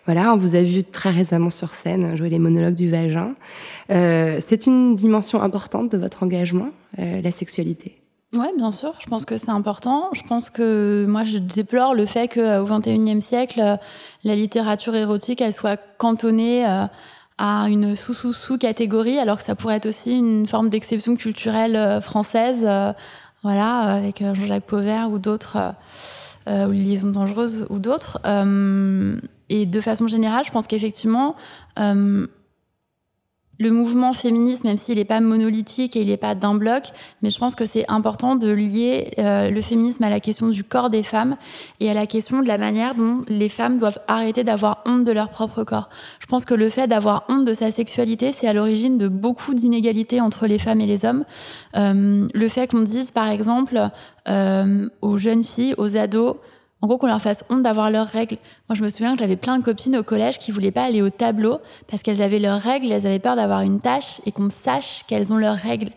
[0.06, 3.34] voilà, on vous a vu très récemment sur scène jouer les monologues du vagin.
[3.90, 8.03] c'est une dimension importante de votre engagement, la sexualité.
[8.34, 8.96] Oui, bien sûr.
[9.00, 10.10] Je pense que c'est important.
[10.14, 13.78] Je pense que moi, je déplore le fait qu'au XXIe siècle, euh,
[14.24, 16.86] la littérature érotique, elle soit cantonnée euh,
[17.38, 22.68] à une sous-sous-sous-catégorie, alors que ça pourrait être aussi une forme d'exception culturelle euh, française,
[23.44, 25.74] voilà, avec Jean-Jacques Pauvert ou d'autres,
[26.48, 28.20] ou Liaison dangereuse ou d'autres.
[29.50, 31.36] et de façon générale, je pense qu'effectivement,
[33.64, 36.92] le mouvement féministe, même s'il n'est pas monolithique et il n'est pas d'un bloc,
[37.22, 40.64] mais je pense que c'est important de lier euh, le féminisme à la question du
[40.64, 41.38] corps des femmes
[41.80, 45.12] et à la question de la manière dont les femmes doivent arrêter d'avoir honte de
[45.14, 45.90] leur propre corps.
[46.20, 49.54] Je pense que le fait d'avoir honte de sa sexualité, c'est à l'origine de beaucoup
[49.54, 51.24] d'inégalités entre les femmes et les hommes.
[51.78, 53.90] Euh, le fait qu'on dise, par exemple,
[54.28, 56.36] euh, aux jeunes filles, aux ados,
[56.84, 58.36] en gros, qu'on leur fasse honte d'avoir leurs règles.
[58.68, 61.02] Moi, je me souviens que j'avais plein de copines au collège qui voulaient pas aller
[61.02, 64.50] au tableau parce qu'elles avaient leurs règles, elles avaient peur d'avoir une tâche et qu'on
[64.50, 65.92] sache qu'elles ont leurs règles.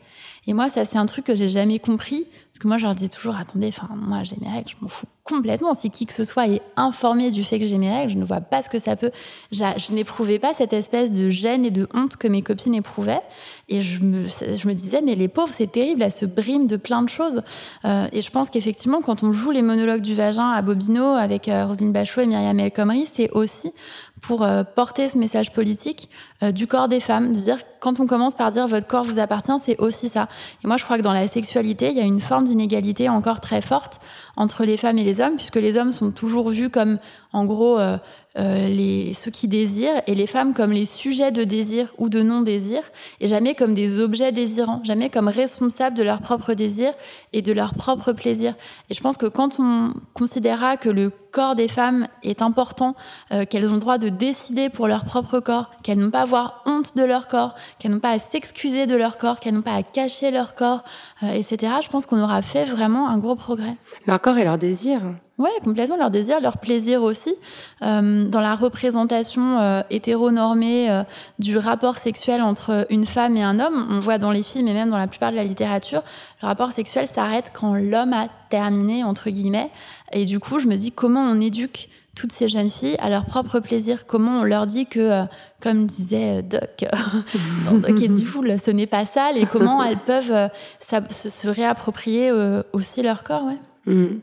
[0.47, 2.29] Et moi, ça, c'est un truc que j'ai jamais compris.
[2.57, 4.89] Parce que moi, je leur dis toujours, attendez, enfin, moi, j'ai mes règles, je m'en
[4.89, 5.75] fous complètement.
[5.75, 8.25] Si qui que ce soit est informé du fait que j'ai mes règles, je ne
[8.25, 9.11] vois pas ce que ça peut.
[9.53, 13.21] Je, n'éprouvais pas cette espèce de gêne et de honte que mes copines éprouvaient.
[13.69, 17.09] Et je me, disais, mais les pauvres, c'est terrible, elles se briment de plein de
[17.09, 17.43] choses.
[17.85, 21.49] Euh, et je pense qu'effectivement, quand on joue les monologues du vagin à Bobino avec
[21.49, 23.73] euh, Roselyne Bachot et Myriam El Khomri, c'est aussi
[24.21, 26.09] pour euh, porter ce message politique
[26.43, 29.19] euh, du corps des femmes, de dire quand on commence par dire votre corps vous
[29.19, 30.29] appartient, c'est aussi ça.
[30.65, 33.41] Et moi, je crois que dans la sexualité, il y a une forme d'inégalité encore
[33.41, 34.01] très forte
[34.37, 36.99] entre les femmes et les hommes, puisque les hommes sont toujours vus comme,
[37.33, 37.99] en gros, euh,
[38.39, 42.23] euh, les, ceux qui désirent et les femmes comme les sujets de désir ou de
[42.23, 42.83] non-désir
[43.21, 46.93] et jamais comme des objets désirants, jamais comme responsables de leur propre désir
[47.33, 48.55] et de leur propre plaisir.
[48.91, 52.95] Et je pense que quand on considérera que le corps des femmes est important,
[53.33, 56.23] euh, qu'elles ont le droit de décider pour leur propre corps, qu'elles n'ont pas à
[56.23, 59.63] avoir honte de leur corps, qu'elles n'ont pas à s'excuser de leur corps, qu'elles n'ont
[59.63, 60.83] pas à cacher leur corps,
[61.23, 63.77] euh, etc., je pense qu'on aura fait vraiment un gros progrès.
[64.07, 65.01] Leur corps et leur désir.
[65.39, 67.35] Ouais, complètement leur désir, leur plaisir aussi.
[67.83, 71.03] Euh, dans la représentation euh, hétéronormée euh,
[71.39, 74.73] du rapport sexuel entre une femme et un homme, on voit dans les films et
[74.73, 76.03] même dans la plupart de la littérature,
[76.43, 79.71] le rapport sexuel s'arrête quand l'homme a terminé entre guillemets.
[80.11, 83.27] Et du coup, je me dis comment on éduque toutes ces jeunes filles à leur
[83.27, 84.07] propre plaisir?
[84.07, 85.25] Comment on leur dit que, euh,
[85.61, 86.63] comme disait Doc,
[87.71, 90.49] Doc et ce n'est pas sale et comment elles peuvent
[90.81, 92.33] se, réapproprier
[92.73, 93.45] aussi leur corps.
[93.45, 93.93] Ouais.
[93.93, 94.17] Mmh.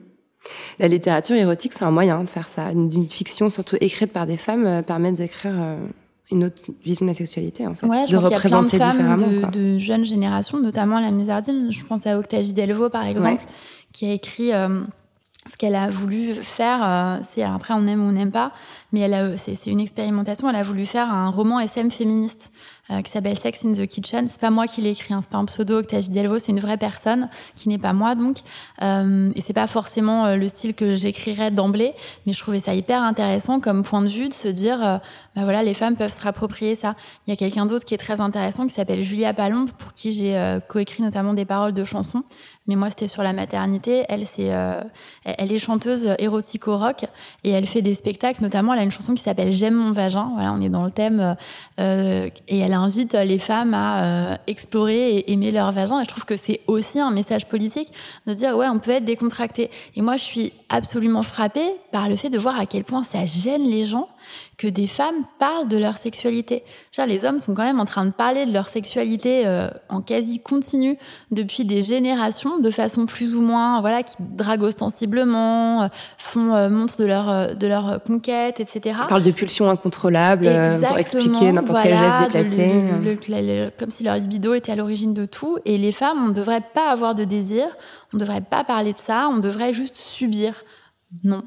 [0.80, 2.72] La littérature érotique, c'est un moyen de faire ça.
[2.72, 5.78] Une, fiction, surtout écrite par des femmes, euh, permet d'écrire euh,
[6.32, 7.86] une autre vision de la sexualité, en fait.
[7.86, 11.72] Ouais, de représenter y a plein de femmes de, jeunes générations, notamment la Musardine.
[11.72, 13.44] Je pense à Octavie Delvaux, par exemple,
[13.92, 14.54] qui a écrit.
[14.54, 14.82] Euh,
[15.52, 18.54] ce qu'elle a voulu faire, c'est après on aime ou on n'aime pas,
[18.94, 20.50] mais elle c'est une expérimentation.
[20.50, 22.50] Elle a voulu faire un roman SM féministe
[22.90, 24.28] euh, qui s'appelle Sex in the Kitchen.
[24.30, 26.60] C'est pas moi qui l'ai écrit, hein, c'est pas un pseudo Octavie Delvaux, c'est une
[26.60, 28.40] vraie personne qui n'est pas moi donc.
[28.82, 31.94] Euh, et c'est pas forcément euh, le style que j'écrirais d'emblée,
[32.26, 34.98] mais je trouvais ça hyper intéressant comme point de vue de se dire, euh,
[35.36, 36.96] bah voilà, les femmes peuvent se rapproprier ça.
[37.26, 40.12] Il y a quelqu'un d'autre qui est très intéressant qui s'appelle Julia Palombe, pour qui
[40.12, 42.24] j'ai euh, coécrit notamment des paroles de chansons
[42.66, 44.06] mais moi c'était sur la maternité.
[44.08, 44.82] Elle c'est, euh,
[45.26, 47.04] elle est chanteuse érotico rock
[47.44, 48.42] et elle fait des spectacles.
[48.42, 50.32] Notamment, elle a une chanson qui s'appelle J'aime mon vagin.
[50.36, 51.36] Voilà, on est dans le thème
[51.78, 54.04] et elle invite les femmes à
[54.34, 56.00] euh, explorer et aimer leur vagin.
[56.00, 57.90] Et je trouve que c'est aussi un message politique
[58.28, 59.70] de dire ouais, on peut être décontracté.
[59.96, 63.26] Et moi, je suis absolument frappée par le fait de voir à quel point ça
[63.26, 64.08] gêne les gens
[64.64, 66.64] que des femmes parlent de leur sexualité.
[66.94, 70.00] Genre, les hommes sont quand même en train de parler de leur sexualité euh, en
[70.02, 70.98] quasi continu
[71.32, 75.88] depuis des générations, de façon plus ou moins, voilà, qui draguent ostensiblement, euh,
[76.18, 78.96] font euh, montre de leur de leur conquête, etc.
[79.04, 80.48] On parle de pulsions incontrôlables
[80.88, 82.68] pour expliquer n'importe quel voilà, geste déplacé.
[82.68, 85.58] de- de- de- le- le- comme si leur libido était à l'origine de tout.
[85.66, 87.66] Et les femmes, on ne devrait pas avoir de désir,
[88.14, 90.64] on ne devrait pas parler de ça, on devrait juste subir.
[91.24, 91.44] Non.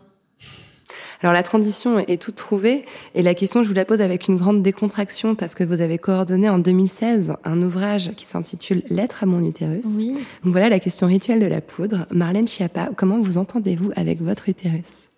[1.27, 2.85] Alors la transition est toute trouvée
[3.17, 5.99] et la question je vous la pose avec une grande décontraction parce que vous avez
[5.99, 9.85] coordonné en 2016 un ouvrage qui s'intitule Lettre à mon utérus.
[9.87, 10.15] Oui.
[10.45, 12.07] Donc voilà la question rituelle de la poudre.
[12.13, 15.09] Marlène Schiappa, comment vous entendez-vous avec votre utérus?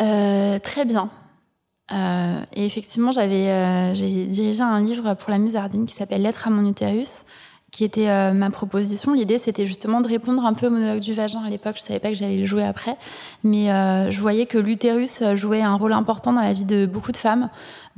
[0.00, 1.10] Euh, très bien.
[1.92, 6.48] Euh, et effectivement, j'avais, euh, j'ai dirigé un livre pour la Musardine qui s'appelle Lettre
[6.48, 7.24] à mon utérus,
[7.70, 9.12] qui était euh, ma proposition.
[9.14, 11.42] L'idée, c'était justement de répondre un peu au monologue du vagin.
[11.44, 12.96] À l'époque, je savais pas que j'allais le jouer après,
[13.44, 17.12] mais euh, je voyais que l'utérus jouait un rôle important dans la vie de beaucoup
[17.12, 17.48] de femmes,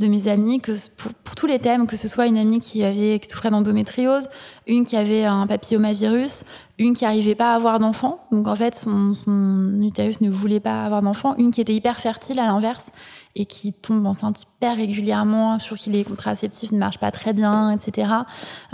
[0.03, 3.21] de mes amies, que pour, tous les thèmes, que ce soit une amie qui avait
[3.29, 4.29] souffrait d'endométriose,
[4.67, 6.45] une qui avait un papillomavirus,
[6.79, 10.61] une qui arrivait pas à avoir d'enfant, donc en fait son, son utérus ne voulait
[10.61, 12.91] pas avoir d'enfant, une qui était hyper fertile à l'inverse
[13.35, 17.71] et qui tombe enceinte hyper régulièrement, sur qui les contraceptifs ne marchent pas très bien,
[17.71, 18.13] etc.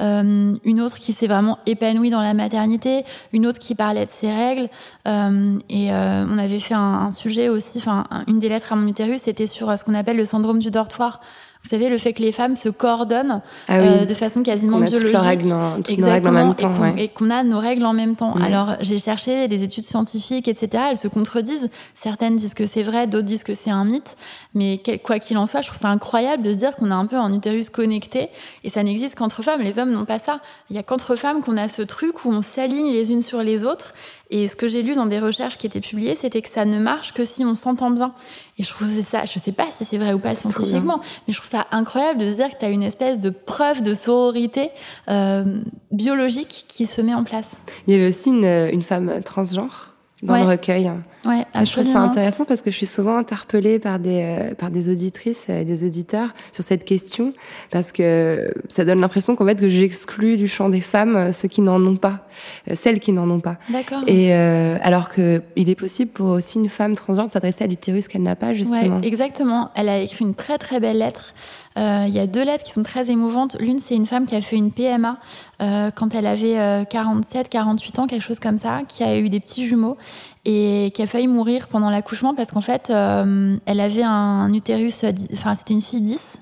[0.01, 4.11] Euh, une autre qui s'est vraiment épanouie dans la maternité, une autre qui parlait de
[4.11, 4.69] ses règles.
[5.07, 8.77] Euh, et euh, on avait fait un, sujet aussi, enfin un- une des lettres à
[8.77, 11.18] mon utérus, c'était sur ce qu'on appelle le syndrome du dortoir.
[11.65, 13.87] Vous savez, le fait que les femmes se coordonnent Ah oui.
[13.89, 15.13] euh, de façon quasiment On a toutes biologique.
[15.13, 16.73] leurs règles en- toutes nos règles en même temps.
[16.97, 17.35] et qu'on ouais.
[17.35, 18.35] a nos règles en même temps.
[18.37, 20.85] Alors, j'ai cherché des études scientifiques, etc.
[20.91, 21.69] Elles se contredisent.
[21.97, 24.17] Certaines disent que c'est vrai, d'autres disent que c'est un mythe.
[24.55, 26.95] Mais quel- quoi qu'il en soit, je trouve ça incroyable de se dire qu'on a
[26.95, 28.29] un peu un utérus connecté.
[28.63, 29.61] Et ça n'existe qu'entre femmes.
[29.61, 30.41] Les hommes n'ont pas ça.
[30.71, 33.43] Il y a qu'entre femmes qu'on a ce truc où on s'aligne les unes sur
[33.43, 33.95] les autres.
[34.31, 36.79] Et ce que j'ai lu dans des recherches qui étaient publiées, c'était que ça ne
[36.79, 38.13] marche que si on s'entend bien.
[38.59, 41.39] Et je trouve ça, je sais pas si c'est vrai ou pas scientifiquement, mais je
[41.39, 44.71] trouve ça incroyable de se dire que tu as une espèce de preuve de sororité
[45.09, 45.61] euh,
[45.93, 47.57] biologique qui se met en place.
[47.87, 50.41] Il y avait aussi une, une femme transgenre dans Ouais.
[50.43, 50.91] le recueil.
[51.25, 52.11] Ouais, Ah, je trouve ça absolument.
[52.11, 55.85] intéressant parce que je suis souvent interpellée par des euh, par des auditrices et des
[55.85, 57.35] auditeurs sur cette question
[57.71, 61.49] parce que ça donne l'impression qu'en fait que j'exclus du champ des femmes euh, ceux
[61.49, 62.27] qui n'en ont pas,
[62.71, 63.59] euh, celles qui n'en ont pas.
[63.71, 64.03] D'accord.
[64.07, 67.67] Et euh, alors que il est possible pour aussi une femme transgenre de s'adresser à
[67.67, 68.99] l'utérus qu'elle n'a pas justement.
[69.01, 69.71] Ouais, exactement.
[69.77, 71.35] Elle a écrit une très très belle lettre.
[71.79, 73.57] Euh, Il y a deux lettres qui sont très émouvantes.
[73.61, 75.19] L'une, c'est une femme qui a fait une PMA
[75.63, 79.29] euh, quand elle avait euh, 47, 48 ans, quelque chose comme ça, qui a eu
[79.29, 79.97] des petits jumeaux
[80.45, 85.05] et qui a failli mourir pendant l'accouchement parce qu'en fait, euh, elle avait un utérus,
[85.05, 86.41] euh, enfin, c'était une fille 10.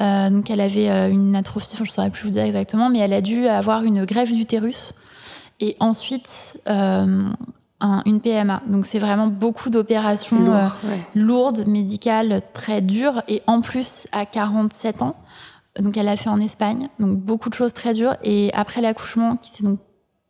[0.00, 2.98] Euh, donc elle avait euh, une atrophie, je ne saurais plus vous dire exactement, mais
[2.98, 4.94] elle a dû avoir une greffe d'utérus
[5.60, 7.28] et ensuite euh,
[7.82, 8.62] un- une PMA.
[8.68, 11.00] Donc c'est vraiment beaucoup d'opérations Lourd, euh, ouais.
[11.14, 15.16] lourde, médicale, très dure, et en plus à 47 ans.
[15.78, 18.16] Donc elle l'a fait en Espagne, donc beaucoup de choses très dures.
[18.22, 19.78] Et après l'accouchement, qui s'est donc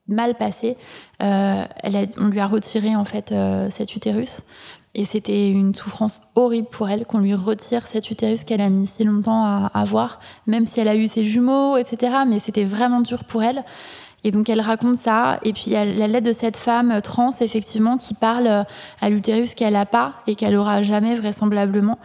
[0.08, 0.76] mal passé,
[1.22, 4.42] euh, elle a- on lui a retiré en fait euh, cet utérus.
[4.94, 8.86] Et c'était une souffrance horrible pour elle qu'on lui retire cet utérus qu'elle a mis
[8.86, 12.14] si longtemps à avoir, même si elle a eu ses jumeaux, etc.
[12.28, 13.64] Mais c'était vraiment dur pour elle.
[14.24, 15.38] Et donc elle raconte ça.
[15.44, 18.62] Et puis a la lettre de cette femme trans, effectivement, qui parle euh,
[19.00, 21.98] à l'utérus qu'elle n'a pas et qu'elle aura jamais vraisemblablement,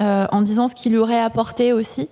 [0.00, 2.08] euh, en disant ce qu'il lui aurait apporté aussi.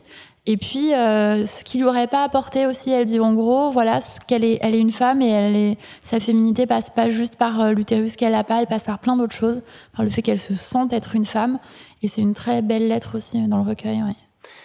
[0.46, 4.00] Et puis euh, ce qu'il lui aurait pas apporté aussi, elle dit en gros, voilà,
[4.26, 7.60] qu'elle est, elle est une femme et elle est, sa féminité passe pas juste par
[7.60, 9.62] euh, l'utérus qu'elle a pas, elle passe par plein d'autres choses,
[9.94, 11.58] par le fait qu'elle se sente être une femme.
[12.02, 14.02] Et c'est une très belle lettre aussi dans le recueil.
[14.02, 14.16] ouais.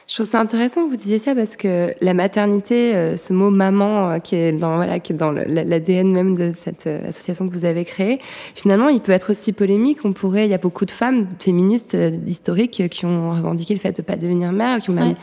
[0.07, 3.49] Je trouve ça intéressant que vous disiez ça parce que la maternité, euh, ce mot
[3.49, 7.49] maman euh, qui est dans voilà qui est dans l'ADN même de cette euh, association
[7.49, 8.19] que vous avez créée,
[8.53, 9.99] finalement, il peut être aussi polémique.
[10.05, 11.97] On pourrait, il y a beaucoup de femmes féministes
[12.27, 15.15] historiques qui ont revendiqué le fait de pas devenir mère, qui ont même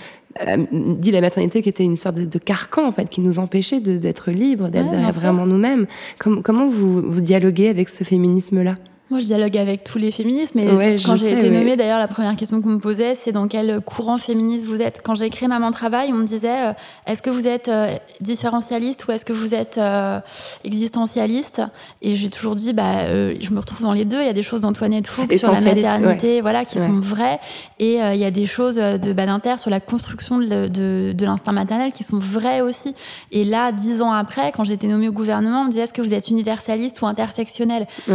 [0.72, 3.80] dit la maternité qui était une sorte de, de carcan en fait, qui nous empêchait
[3.80, 5.86] d'être libres, d'être Ouais, vraiment nous-mêmes.
[6.18, 8.76] Com- comment vous vous dialoguez avec ce féminisme-là?
[9.12, 11.50] Moi, je dialogue avec tous les féministes, mais Ouais, quand j'ai été ouais.
[11.50, 15.02] nommée, d'ailleurs, la première question qu'on me posait, c'est dans quel courant féministe vous êtes?
[15.04, 16.72] Quand j'ai créé Maman Travail, on me disait euh,
[17.06, 20.18] est-ce que vous êtes euh, différentialiste ou est-ce que vous êtes euh,
[20.64, 21.60] existentialiste?
[22.00, 24.20] Et j'ai toujours dit bah, euh, je me retrouve dans les deux.
[24.20, 27.38] Il y a des choses d'Antoinette Fouque sur la maternité voilà, qui sont vraies,
[27.78, 31.52] et il y a des choses de Badinter sur la construction de, de, de l'instinct
[31.52, 32.94] maternel qui sont vraies aussi.
[33.30, 35.92] Et là, dix ans après, quand j'ai été nommée au gouvernement, on me disait est-ce
[35.92, 38.12] que vous êtes universaliste ou intersectionnel et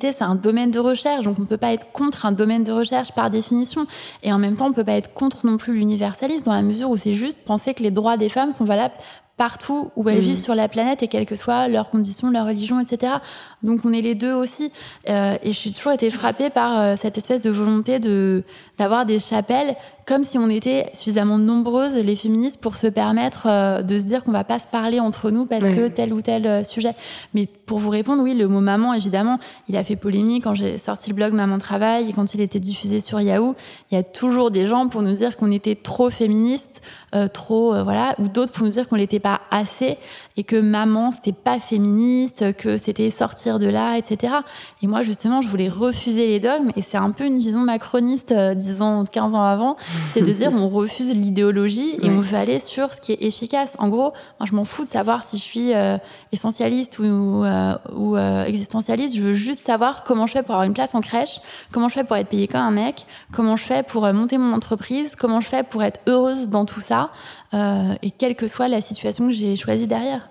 [0.00, 2.72] C'est un domaine de recherche, donc on ne peut pas être contre un domaine de
[2.72, 3.86] recherche par définition.
[4.22, 6.62] Et en même temps, on ne peut pas être contre non plus l'universalisme, dans la
[6.62, 8.94] mesure où c'est juste penser que les droits des femmes sont valables
[9.36, 10.20] partout où elles Mhm.
[10.20, 13.14] vivent sur la planète et quelles que soient leurs conditions, leur religion, etc.
[13.62, 14.70] Donc on est les deux aussi.
[15.08, 18.44] Euh, et je suis toujours été frappée par euh, cette espèce de volonté de
[18.80, 19.76] d'avoir des chapelles,
[20.06, 24.24] comme si on était suffisamment nombreuses, les féministes, pour se permettre euh, de se dire
[24.24, 25.76] qu'on va pas se parler entre nous parce Ouais.
[25.76, 26.94] que tel ou tel euh, sujet.
[27.34, 30.78] Mais pour vous répondre, oui, le mot maman, évidemment, il a fait polémique quand j'ai
[30.78, 33.54] sorti le blog Maman Travail et quand il était diffusé sur Yahoo.
[33.90, 36.80] Il y a toujours des gens pour nous dire qu'on était trop féministe,
[37.14, 39.98] euh, trop, voilà, ou d'autres pour nous dire qu'on l'était pas assez
[40.40, 44.32] et que maman, c'était pas féministe, que c'était sortir de là, etc.
[44.80, 48.32] Et moi, justement, je voulais refuser les dogmes et c'est un peu une vision macroniste,
[48.32, 49.76] euh, 10 ans, 15 ans avant,
[50.14, 52.16] c'est de dire on refuse l'idéologie et Ouais.
[52.16, 53.76] on veut aller sur ce qui est efficace.
[53.78, 55.98] En gros, moi, je m'en fous de savoir si je suis euh,
[56.32, 59.14] essentialiste ou, euh, ou euh, existentialiste.
[59.16, 61.94] Je veux juste savoir comment je fais pour avoir une place en crèche, comment je
[61.96, 65.42] fais pour être payée comme un mec, comment je fais pour monter mon entreprise, comment
[65.42, 67.10] je fais pour être heureuse dans tout ça,
[67.52, 70.29] euh, et quelle que soit la situation que j'ai choisie derrière.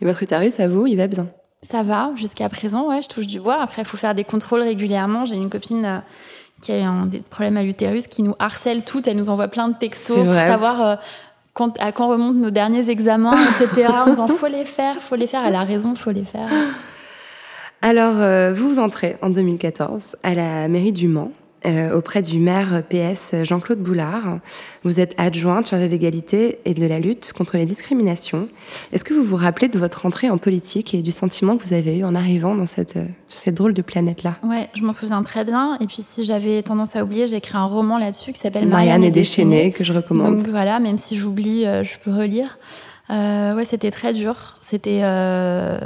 [0.00, 1.28] Et votre utérus, à vous, il va bien.
[1.62, 3.60] Ça va, jusqu'à présent, ouais, je touche du bois.
[3.60, 5.24] Après, il faut faire des contrôles régulièrement.
[5.24, 5.98] J'ai une copine euh,
[6.62, 9.08] qui a eu un, des problèmes à l'utérus qui nous harcèle toutes.
[9.08, 10.96] Elle nous envoie plein de textos pour savoir euh,
[11.54, 13.88] quand, à quand remontent nos derniers examens, etc.
[13.92, 15.44] en disant faut les faire, faut les faire.
[15.44, 16.48] Elle a raison, faut les faire.
[17.82, 21.32] Alors, euh, vous entrez en 2014 à la mairie du Mans,
[21.66, 24.38] auprès du maire PS Jean-Claude Boulard.
[24.84, 28.48] Vous êtes adjointe chargée de l'égalité et de la lutte contre les discriminations.
[28.92, 31.72] Est-ce que vous vous rappelez de votre entrée en politique et du sentiment que vous
[31.72, 34.36] avez eu en arrivant dans cette, euh, cette drôle de planète-là?
[34.44, 35.76] Ouais, je m'en souviens très bien.
[35.80, 39.04] Et puis, si j'avais tendance à oublier, j'ai écrit un roman là-dessus qui s'appelle Marianne
[39.04, 39.56] est déchaînée.
[39.56, 40.36] déchaînée, que je recommande.
[40.36, 42.58] Donc voilà, même si j'oublie, euh, je peux relire.
[43.10, 44.58] Euh, ouais, c'était très dur.
[44.60, 45.00] C'était.
[45.02, 45.78] euh,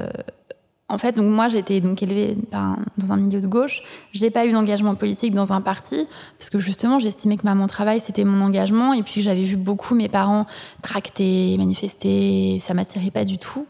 [0.92, 3.80] En fait, donc moi, j'étais donc élevée par- dans un milieu de gauche.
[4.12, 6.06] J'ai pas eu d'engagement politique dans un parti
[6.38, 9.94] parce que justement, j'estimais que Maman Travail c'était mon engagement et puis j'avais vu beaucoup
[9.94, 10.44] mes parents
[10.82, 12.58] tracter, manifester.
[12.60, 13.66] Ça m'attirait pas du tout.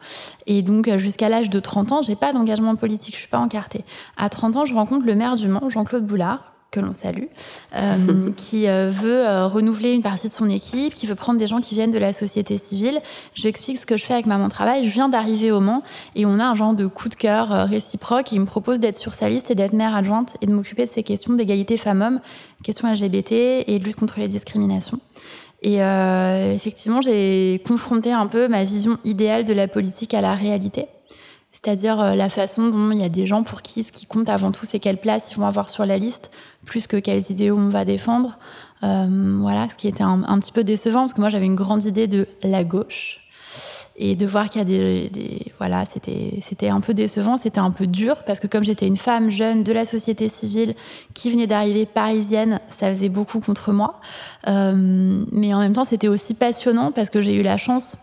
[0.49, 3.15] Et donc, jusqu'à l'âge de 30 ans, j'ai pas d'engagement politique.
[3.15, 3.85] Je suis pas encartée.
[4.17, 7.27] À 30 ans, je rencontre le maire du Mans, Jean-Claude Boulard que l'on salue,
[7.77, 11.47] euh, qui euh, veut euh, renouveler une partie de son équipe, qui veut prendre des
[11.47, 13.01] gens qui viennent de la société civile.
[13.35, 14.85] Je lui explique ce que je fais avec Maman Travail.
[14.85, 15.83] Je viens d'arriver au Mans
[16.17, 18.33] et on a un genre de coup de cœur réciproque.
[18.33, 20.85] Et il me propose d'être sur sa liste et d'être maire adjointe et de m'occuper
[20.85, 22.21] de ces questions d'égalité femmes-hommes,
[22.65, 23.33] questions LGBT
[23.67, 24.99] et de lutte contre les discriminations.
[25.63, 30.87] Et effectivement, j'ai confronté un peu ma vision idéale de la politique à la réalité.
[31.53, 34.29] C'est-à-dire euh, la façon dont il y a des gens pour qui ce qui compte
[34.29, 36.31] avant tout, c'est quelle place ils vont avoir sur la liste,
[36.65, 38.39] plus que quels idéaux on va défendre.
[38.83, 41.85] Euh, voilà, ce qui était un, petit peu décevant, parce que moi j'avais une grande
[41.85, 43.19] idée de la gauche.
[43.95, 47.61] Et de voir qu'il y a des, des voilà, c'était c'était un peu décevant, c'était
[47.61, 50.75] un peu dur parce que comme j'étais une femme jeune de la société civile
[51.13, 54.01] qui venait d'arriver parisienne, ça faisait beaucoup contre moi.
[54.49, 57.99] Euh, mais en même temps, c'était aussi passionnant parce que j'ai eu la chance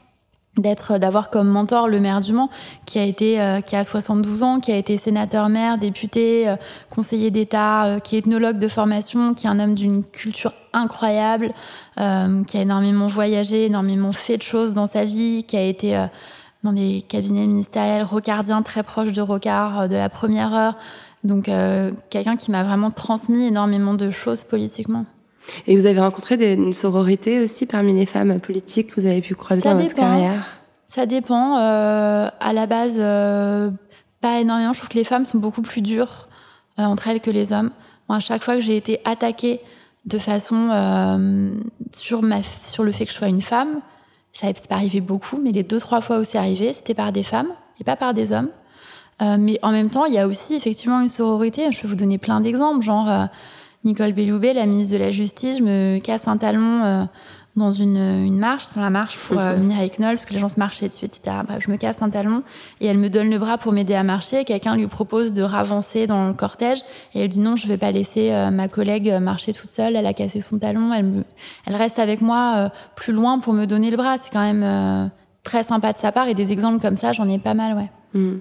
[0.58, 2.50] d'être d'avoir comme mentor le maire du Mans
[2.86, 6.56] qui a été euh, qui a 72 ans qui a été sénateur maire député euh,
[6.90, 11.54] conseiller d'État euh, qui est ethnologue de formation qui est un homme d'une culture incroyable
[12.00, 15.98] euh, qui a énormément voyagé énormément fait de choses dans sa vie qui a été
[15.98, 16.06] euh,
[16.64, 20.76] dans des cabinets ministériels rocardiens très proches de Rocard euh, de la première heure.
[21.26, 21.50] Donc
[22.10, 25.06] quelqu'un qui m'a vraiment transmis énormément de choses politiquement
[25.68, 29.22] et vous avez rencontré des, une sororité aussi parmi les femmes politiques que vous avez
[29.22, 29.90] pu croiser Ça dans dépend.
[29.90, 30.46] votre carrière?
[30.88, 31.58] Ça dépend.
[31.58, 33.70] Euh, à la base, euh,
[34.22, 34.74] pas énormément.
[34.74, 36.28] Je trouve que les femmes sont beaucoup plus dures
[36.80, 37.72] euh, entre elles que les hommes.
[38.08, 39.62] Moi, à chaque fois que j'ai été attaquée
[40.06, 41.52] de façon euh,
[41.94, 43.82] sur, ma, sur le fait que je sois une femme,
[44.34, 47.12] ça n'est pas arrivé beaucoup, mais les deux, trois fois où c'est arrivé, c'était par
[47.12, 48.50] des femmes et pas par des hommes.
[49.22, 51.70] Mais en même temps, il y a aussi effectivement une sororité.
[51.74, 53.28] Je peux vous donner plein d'exemples, genre
[53.84, 57.04] Nicole Belloubet, la ministre de la Justice, je me casse un talon euh,
[57.56, 60.40] dans une, une marche, sur la marche pour euh, venir avec Knoll, parce que les
[60.40, 61.38] gens se marchaient dessus, etc.
[61.46, 62.44] Bref, je me casse un talon
[62.82, 64.44] et elle me donne le bras pour m'aider à marcher.
[64.46, 66.80] Quelqu'un lui propose de ravancer dans le cortège
[67.14, 69.96] et elle dit non, je vais pas laisser euh, ma collègue marcher toute seule.
[69.96, 70.94] Elle a cassé son talon.
[70.94, 71.24] Elle, me,
[71.66, 74.18] elle reste avec moi euh, plus loin pour me donner le bras.
[74.18, 75.08] C'est quand même euh,
[75.44, 77.90] très sympa de sa part et des exemples comme ça, j'en ai pas mal, ouais.
[78.14, 78.38] Mmh.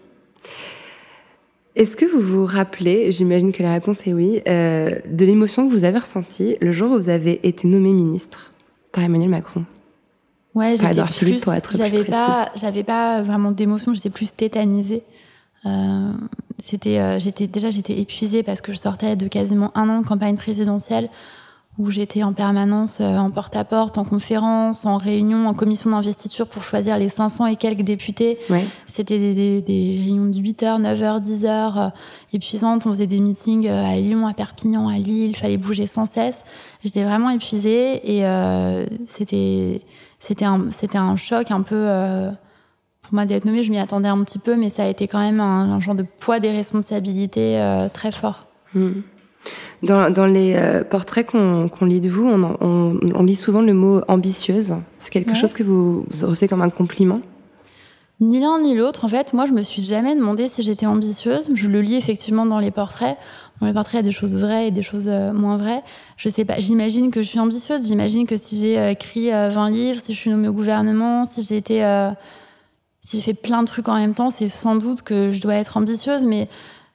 [1.79, 5.73] Est-ce que vous vous rappelez, j'imagine que la réponse est oui, euh, de l'émotion que
[5.73, 8.53] vous avez ressentie le jour où vous avez été nommé ministre
[8.91, 9.65] par Emmanuel Macron?
[10.57, 10.89] Ouais, j'étais
[11.31, 11.41] plus-
[12.11, 15.05] pas, j'avais pas vraiment d'émotion, j'étais plus tétanisée.
[15.67, 16.11] Euh,
[16.59, 20.07] c'était, euh, j'étais déjà j'étais épuisée parce que je sortais de quasiment un an de
[20.07, 21.09] campagne présidentielle
[21.79, 26.63] où j'étais en permanence euh, en porte-à-porte, en conférence, en réunion, en commission d'investiture pour
[26.65, 28.39] choisir les 500 et quelques députés.
[28.51, 28.65] Ouais.
[28.87, 31.47] C'était des, des- des réunions de 8h, 9h, 10h,
[31.79, 31.89] euh,
[32.33, 32.85] épuisantes.
[32.87, 35.31] On faisait des meetings euh, à Lyon, à Perpignan, à Lille.
[35.31, 36.43] Il fallait bouger sans cesse.
[36.85, 39.83] J'étais vraiment épuisée et euh, c'était
[40.19, 41.77] c'était un, c'était un choc un peu...
[41.77, 42.31] euh,
[43.03, 45.21] pour moi d'être nommée, je m'y attendais un petit peu, mais ça a été quand
[45.21, 48.47] même un, un genre de poids des responsabilités euh, très fort.
[48.75, 49.01] Hmm.
[49.83, 53.61] Dans, dans les euh, portraits qu'on lit de vous, on, en- on, on lit souvent
[53.63, 54.75] le mot ambitieuse.
[54.99, 55.37] C'est quelque Ouais.
[55.37, 57.21] chose que vous, vous recevez comme un compliment?
[58.21, 59.05] Ni l'un ni l'autre.
[59.05, 61.49] En fait, moi, je me suis jamais demandé si j'étais ambitieuse.
[61.55, 63.17] Je le lis effectivement dans les portraits.
[63.61, 65.83] Dans les portraits, il y a des choses vraies et des choses euh, moins vraies.
[66.17, 66.59] Je sais pas.
[66.59, 67.87] J'imagine que je suis ambitieuse.
[67.87, 71.25] J'imagine que si j'ai euh, écrit euh, 20 livres, si je suis nommée au gouvernement,
[71.27, 71.85] si j'ai été,
[73.01, 75.55] si j'ai fait plein de trucs en même temps, c'est sans doute que je dois
[75.55, 76.25] être ambitieuse.
[76.27, 76.49] Mais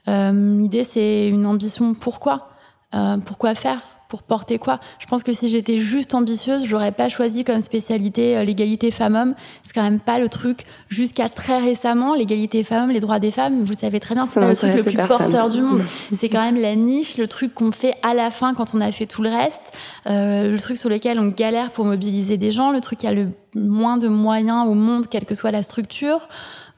[0.08, 1.94] l'idée, c'est une ambition.
[1.94, 2.50] Pourquoi?
[2.94, 3.82] Euh, Pourquoi faire?
[4.08, 4.80] Pour porter quoi?
[5.00, 9.34] Je pense que si j'étais juste ambitieuse, j'aurais pas choisi comme spécialité euh, l'égalité femmes-hommes.
[9.64, 12.14] C'est quand même pas le truc jusqu'à très récemment.
[12.14, 14.76] L'égalité femmes, les droits des femmes, vous le savez très bien, c'est pas le truc
[14.76, 15.18] le plus personne.
[15.18, 15.82] porteur du monde.
[16.16, 18.92] C'est quand même la niche, le truc qu'on fait à la fin quand on a
[18.92, 19.72] fait tout le reste,
[20.08, 23.14] euh, le truc sur lequel on galère pour mobiliser des gens, le truc qui a
[23.14, 26.28] le moins de moyens au monde, quelle que soit la structure.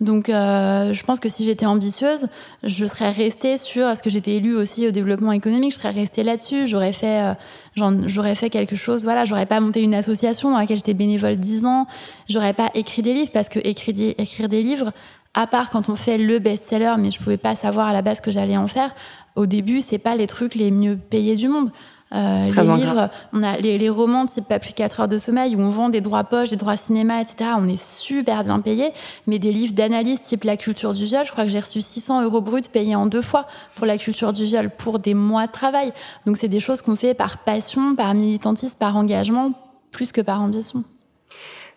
[0.01, 2.27] Donc, euh, je pense que si j'étais ambitieuse,
[2.63, 6.23] je serais restée sur, parce que j'étais élue aussi au développement économique, je serais restée
[6.23, 6.67] là-dessus.
[6.67, 7.35] J'aurais fait,
[7.77, 9.03] euh, fait quelque chose.
[9.03, 11.87] Voilà, j'aurais pas monté une association dans laquelle j'étais bénévole 10 ans.
[12.27, 14.91] J'aurais pas écrit des livres parce que écrire des, écrire des livres,
[15.33, 18.19] à part quand on fait le best-seller, mais je pouvais pas savoir à la base
[18.19, 18.93] que j'allais en faire.
[19.35, 21.71] Au début, c'est pas les trucs les mieux payés du monde.
[22.15, 25.17] Euh, les livres, on a les, les romans type pas plus de 4 heures de
[25.17, 27.51] sommeil où on vend des droits poche, des droits cinéma, etc.
[27.57, 28.91] On est super bien payé,
[29.27, 32.23] mais des livres d'analyse type la culture du viol, je crois que j'ai reçu 600
[32.23, 35.51] euros bruts payés en deux fois pour la culture du viol pour des mois de
[35.51, 35.91] travail.
[36.25, 39.51] Donc c'est des choses qu'on fait par passion, par militantisme, par engagement,
[39.91, 40.83] plus que par ambition.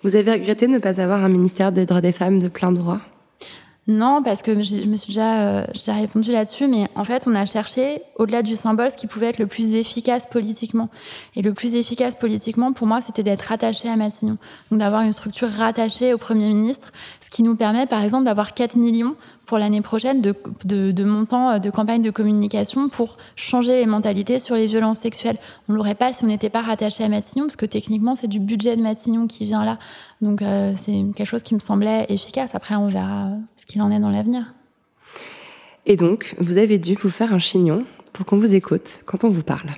[0.02, 2.70] Vous avez regretté de ne pas avoir un ministère des droits des femmes de plein
[2.70, 3.00] droit?
[3.90, 7.46] Non, parce que je me suis déjà, euh, répondu là-dessus, mais en fait, on a
[7.46, 10.90] cherché, au-delà du symbole, ce qui pouvait être le plus efficace politiquement.
[11.36, 14.36] Et le plus efficace politiquement, pour moi, c'était d'être rattaché à Matignon.
[14.70, 18.52] Donc d'avoir une structure rattachée au Premier ministre, ce qui nous permet, par exemple, d'avoir
[18.52, 19.16] 4 millions
[19.48, 20.34] pour l'année prochaine de,
[20.66, 24.98] de, de montants euh, de campagne de communication pour changer les mentalités sur les violences
[24.98, 25.38] sexuelles.
[25.68, 28.40] On l'aurait pas si on n'était pas rattaché à Matignon, parce que techniquement, c'est du
[28.40, 29.78] budget de Matignon qui vient là.
[30.20, 32.54] Donc euh, c'est quelque chose qui me semblait efficace.
[32.54, 34.52] Après, on verra euh, ce qu'il en est dans l'avenir.
[35.86, 39.30] Et donc, vous avez dû vous faire un chignon pour qu'on vous écoute quand on
[39.30, 39.70] vous parle.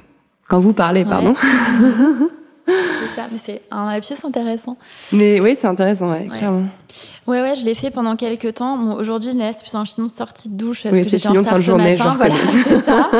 [0.48, 1.36] Quand vous parlez, pardon.
[2.70, 4.76] C'est ça, mais c'est un lapsus intéressant.
[5.12, 6.38] Mais oui, c'est intéressant, ouais, Ouais.
[6.38, 6.66] clairement.
[7.26, 8.76] Ouais, ouais, je l'ai fait pendant quelques temps.
[8.76, 10.82] Bon, aujourd'hui, je l'ai c'est plutôt un chignon de sortie de douche.
[10.82, 13.10] parce Oui, c'est chignon fin de journée, matin, je voilà, c'est ça.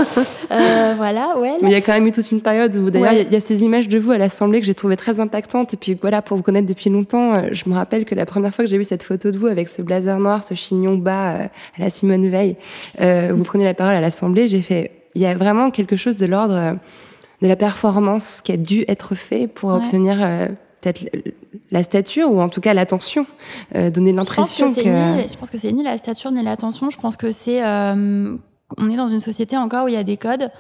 [0.51, 1.53] Euh, voilà, ouais.
[1.63, 3.23] Mais il y a quand même eu toute une période où, d'ailleurs, il y a-
[3.23, 3.27] Ouais.
[3.31, 5.75] il y, a ces images de vous à l'Assemblée que j'ai trouvées très impactantes.
[5.75, 8.53] Et puis voilà, pour vous connaître depuis longtemps, euh, je me rappelle que la première
[8.55, 11.35] fois que j'ai vu cette photo de vous avec ce blazer noir, ce chignon bas
[11.35, 11.45] euh,
[11.79, 12.57] à la Simone Veil,
[13.01, 16.17] euh, vous prenez la parole à l'Assemblée, j'ai fait, il y a vraiment quelque chose
[16.17, 16.77] de l'ordre
[17.43, 19.77] de la performance qui a dû être fait pour Ouais.
[19.77, 20.49] obtenir euh,
[20.81, 21.05] peut-être
[21.71, 23.27] la stature ou en tout cas l'attention,
[23.75, 24.85] euh, donner l'impression que que...
[24.85, 26.91] c'est ni, je pense que c'est ni la stature ni l'attention.
[26.91, 28.37] Je pense que c'est euh,
[28.79, 30.51] on est dans une société encore où il y a des codes.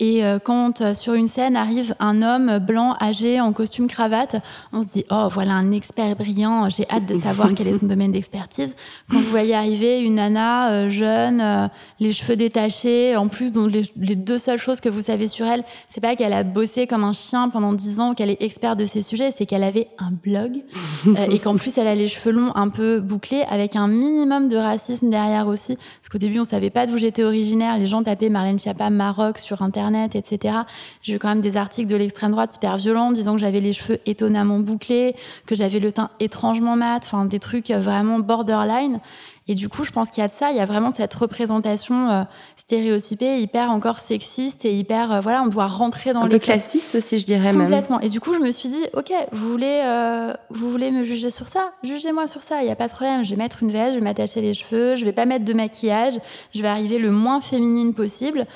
[0.00, 4.36] Et euh, quand euh, sur une scène arrive un homme blanc, âgé, en costume cravate,
[4.72, 6.70] on se dit oh voilà un expert brillant.
[6.70, 8.74] J'ai hâte de savoir quel est son domaine d'expertise.
[9.10, 11.70] Quand vous voyez arriver une nana euh, jeune,
[12.00, 15.44] les cheveux détachés, en plus dont les, les deux seules choses que vous savez sur
[15.44, 18.42] elle, c'est pas qu'elle a bossé comme un chien pendant dix ans, ou qu'elle est
[18.42, 20.62] experte de ces sujets, c'est qu'elle avait un blog
[21.30, 24.56] et qu'en plus elle a les cheveux longs un peu bouclés avec un minimum de
[24.56, 28.28] racisme derrière aussi parce qu'au début on savait pas d'où j'étais originaire les gens tapaient
[28.28, 30.58] Marlène Schiappa Maroc sur internet etc
[31.02, 33.72] j'ai eu quand même des articles de l'extrême droite hyper violents disant que j'avais les
[33.72, 35.14] cheveux étonnamment bouclés
[35.46, 39.00] que j'avais le teint étrangement mat enfin des trucs euh, vraiment borderline
[39.48, 41.14] et du coup je pense qu'il y a de ça il y a vraiment cette
[41.14, 42.22] représentation euh,
[42.56, 46.40] stéréotypée hyper encore sexiste et hyper euh, voilà on doit rentrer dans codes.
[46.40, 47.62] classiste aussi, je dirais même.
[47.62, 48.00] Complètement.
[48.00, 51.30] Et du coup, je me suis dit, ok, vous voulez, euh, vous voulez me juger
[51.30, 51.72] sur ça?
[51.82, 53.24] Jugez-moi sur ça, il n'y a pas de problème.
[53.24, 55.52] Je vais mettre une veste, je vais m'attacher les cheveux, je vais pas mettre de
[55.52, 56.14] maquillage,
[56.54, 58.46] je vais arriver le moins féminine possible.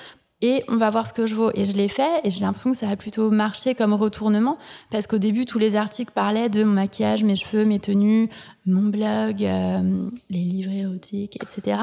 [0.45, 1.51] Et on va voir ce que je vaux.
[1.55, 4.59] Et je l'ai fait et j'ai l'impression que ça a plutôt marché comme retournement
[4.91, 8.29] parce qu'au début, tous les articles parlaient de mon maquillage, mes cheveux, mes tenues,
[8.67, 11.79] mon blog, euh, les livres érotiques, etc.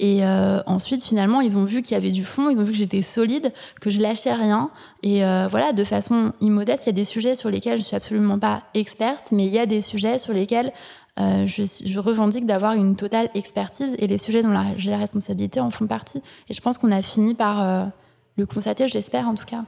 [0.00, 2.72] Et euh, ensuite, finalement, ils ont vu qu'il y avait du fond, ils ont vu
[2.72, 4.68] que j'étais solide, que je lâchais rien.
[5.02, 7.96] Et euh, voilà, de façon immodeste, il y a des sujets sur lesquels je suis
[7.96, 10.74] absolument pas experte, mais il y a des sujets sur lesquels
[11.18, 15.70] je, je, revendique d'avoir une totale expertise et les sujets dont j'ai la responsabilité en
[15.70, 16.22] font partie.
[16.48, 17.92] Et je pense qu'on a fini par
[18.36, 19.64] le constater, j'espère en tout cas.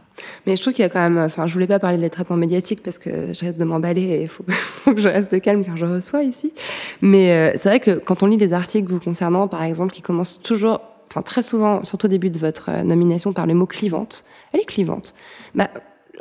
[0.47, 2.37] Mais je trouve qu'il y a quand même, enfin, je voulais pas parler des traitements
[2.37, 4.45] médiatiques parce que je reste de m'emballer et il faut,
[4.85, 6.53] que je reste calme car je reçois ici.
[7.01, 10.03] Mais euh, c'est vrai que quand on lit des articles vous concernant, par exemple, qui
[10.03, 13.67] commencent toujours, enfin très souvent, surtout au début de votre euh, nomination, par le mot
[13.67, 15.15] clivante, elle est clivante.
[15.55, 15.71] Bah,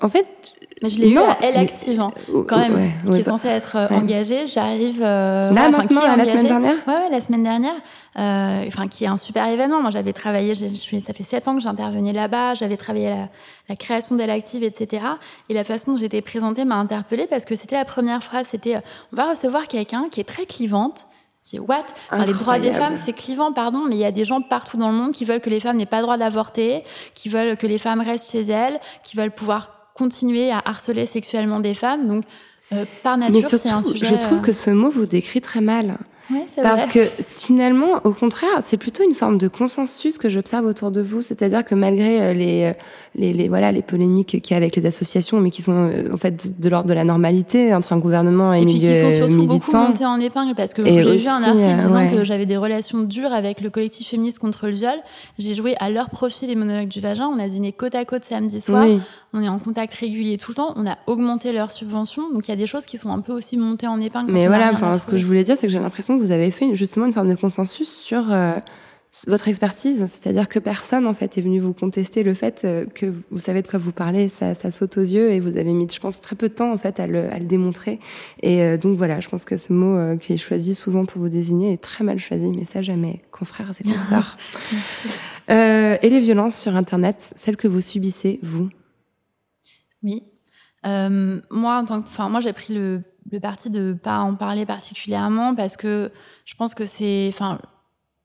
[0.01, 0.27] en fait,
[0.81, 3.47] mais je l'ai eu à Elle Active, hein, euh, quand même, qui est bah, censée
[3.47, 4.45] être euh, engagée.
[4.45, 5.01] J'arrive.
[5.01, 7.75] Euh, Là, maintenant, la semaine dernière ouais, la semaine dernière.
[8.17, 9.81] Euh, enfin, qui est un super événement.
[9.81, 12.53] Moi, j'avais travaillé, ça fait sept ans que j'intervenais là-bas.
[12.55, 13.29] J'avais travaillé la,
[13.69, 15.05] la création d'Elle Active, etc.
[15.49, 18.47] Et la façon dont j'étais présentée m'a interpellée parce que c'était la première phrase.
[18.49, 18.77] C'était
[19.11, 21.05] on va recevoir quelqu'un qui est très clivante.
[21.41, 21.83] C'est what?
[22.11, 24.77] Enfin, Les droits des femmes, c'est clivant, pardon, mais il y a des gens partout
[24.77, 27.55] dans le monde qui veulent que les femmes n'aient pas le droit d'avorter, qui veulent
[27.55, 32.07] que les femmes restent chez elles, qui veulent pouvoir continuer à harceler sexuellement des femmes.
[32.07, 32.25] Donc,
[32.73, 34.05] euh, par nature, c'est un sujet.
[34.05, 35.97] Je trouve euh, que ce mot vous décrit très mal.
[36.61, 41.01] Parce que finalement, au contraire, c'est plutôt une forme de consensus que j'observe autour de
[41.01, 41.21] vous.
[41.21, 42.73] C'est-à-dire que malgré euh, les,
[43.15, 46.17] les, les, voilà, les polémiques qu'il y a avec les associations, mais qui sont en
[46.17, 49.45] fait de l'ordre de la normalité entre un gouvernement et, et puis qui sont surtout
[49.45, 53.03] beaucoup montés en épingle parce que j'ai vu un article disant que j'avais des relations
[53.03, 54.95] dures avec le collectif féministe contre le viol.
[55.37, 57.27] J'ai joué à leur profil les monologues du vagin.
[57.27, 58.85] On a dîné côte à côte samedi soir.
[58.85, 58.99] Oui
[59.35, 62.51] on est en contact régulier tout le temps, on a augmenté leurs subventions, donc il
[62.51, 64.31] y a des choses qui sont un peu aussi montées en épingle.
[64.31, 66.51] Mais voilà, enfin, ce que je voulais dire, c'est que j'ai l'impression que vous avez
[66.51, 68.53] fait justement une forme de consensus sur euh,
[69.27, 73.13] votre expertise, c'est-à-dire que personne en fait est venu vous contester le fait euh, que
[73.31, 75.87] vous savez de quoi vous parlez, ça, ça, saute aux yeux et vous avez mis,
[75.89, 77.99] je pense, très peu de temps en fait à le, à le démontrer.
[78.41, 81.29] Et euh, donc voilà, je pense que ce mot qui est choisi souvent pour vous
[81.29, 84.37] désigner est très mal choisi, mais ça jamais, confrères et consoeurs.
[85.47, 88.69] et les violences sur Internet, celles que vous subissez, vous?
[90.03, 90.23] Oui.
[90.83, 93.01] Moi, en tant que, enfin, moi, j'ai pris le,
[93.31, 96.11] le, parti de pas en parler particulièrement parce que
[96.45, 97.59] je pense que c'est, enfin,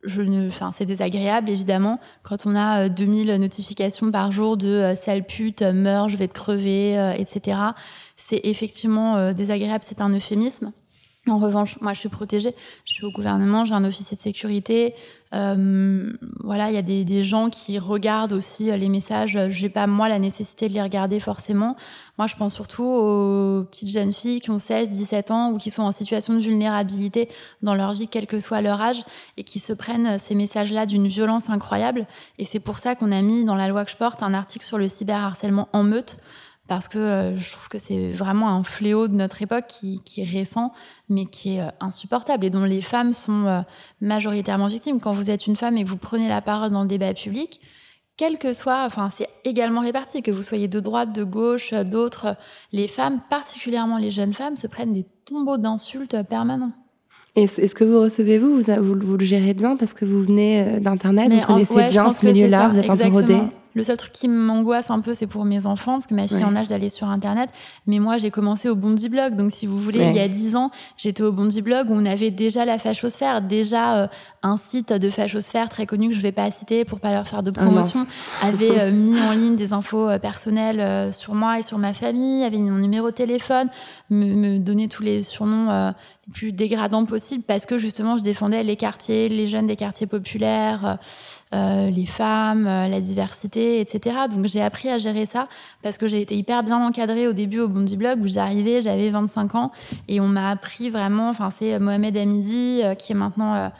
[0.04, 4.68] je ne, enfin, c'est désagréable évidemment quand on a 2000 euh, notifications par jour de
[4.68, 7.58] euh, sale pute, meurs, je vais te crever, etc.
[8.16, 10.72] C'est effectivement désagréable, c'est un euphémisme.
[11.30, 12.54] En revanche, moi, je suis protégée.
[12.84, 14.94] Je suis au gouvernement, j'ai un officier de sécurité.
[15.32, 16.12] Euh,
[16.42, 19.38] voilà, il y a des, gens qui regardent aussi euh, les messages.
[19.50, 21.76] J'ai pas moi la nécessité de les regarder forcément.
[22.18, 25.70] Moi, je pense surtout aux petites jeunes filles qui ont 16, 17 ans ou qui
[25.70, 27.28] sont en situation de vulnérabilité
[27.62, 29.02] dans leur vie, quel que soit leur âge,
[29.36, 32.06] et qui se prennent ces messages-là d'une violence incroyable.
[32.38, 34.64] Et c'est pour ça qu'on a mis dans la loi que je porte un article
[34.64, 36.18] sur le cyberharcèlement en meute
[36.70, 40.20] parce que euh, je trouve que c'est vraiment un fléau de notre époque qui, qui,
[40.20, 40.72] est récent,
[41.08, 43.62] mais qui est euh, insupportable et dont les femmes sont euh,
[44.00, 45.00] majoritairement victimes.
[45.00, 47.60] Quand vous êtes une femme et que vous prenez la parole dans le débat public,
[48.16, 52.36] quel que soit, enfin c'est également réparti, que vous soyez de droite, de gauche, d'autres,
[52.70, 56.70] les femmes, particulièrement les jeunes femmes, se prennent des tombeaux d'insultes permanents.
[57.34, 61.32] Est-ce que vous recevez, vous, vous, vous, le gérez bien parce que vous venez d'Internet,
[61.32, 63.40] vous connaissez bien ce milieu-là, vous êtes un peu rodé
[63.74, 66.40] le seul truc qui m'angoisse un peu, c'est pour mes enfants, parce que ma fille
[66.40, 67.50] est en âge d'aller sur Internet.
[67.86, 69.36] Mais moi, j'ai commencé au Bondi Blog.
[69.36, 72.04] Donc, si vous voulez, il y a dix ans, j'étais au Bondi Blog où on
[72.04, 74.06] avait déjà la fachosphère, déjà euh,
[74.42, 77.42] un site de fachosphère très connu que je vais pas citer pour pas leur faire
[77.42, 78.06] de ah promotion,
[78.42, 82.42] avait euh, mis en ligne des infos euh, personnelles sur moi et sur ma famille,
[82.42, 83.68] avait mis mon numéro de téléphone,
[84.10, 85.94] me, me donnait tous les surnoms
[86.26, 90.06] les plus dégradants possibles parce que justement, je défendais les quartiers, les jeunes des quartiers
[90.06, 90.98] populaires.
[91.52, 94.16] Euh, les femmes, euh, la diversité, etc.
[94.30, 95.48] Donc j'ai appris à gérer ça
[95.82, 99.10] parce que j'ai été hyper bien encadrée au début au Bondi Blog où j'arrivais, j'avais
[99.10, 99.72] 25 ans
[100.06, 103.72] et on m'a appris vraiment, enfin c'est Mohamed Hamidi euh, qui est maintenant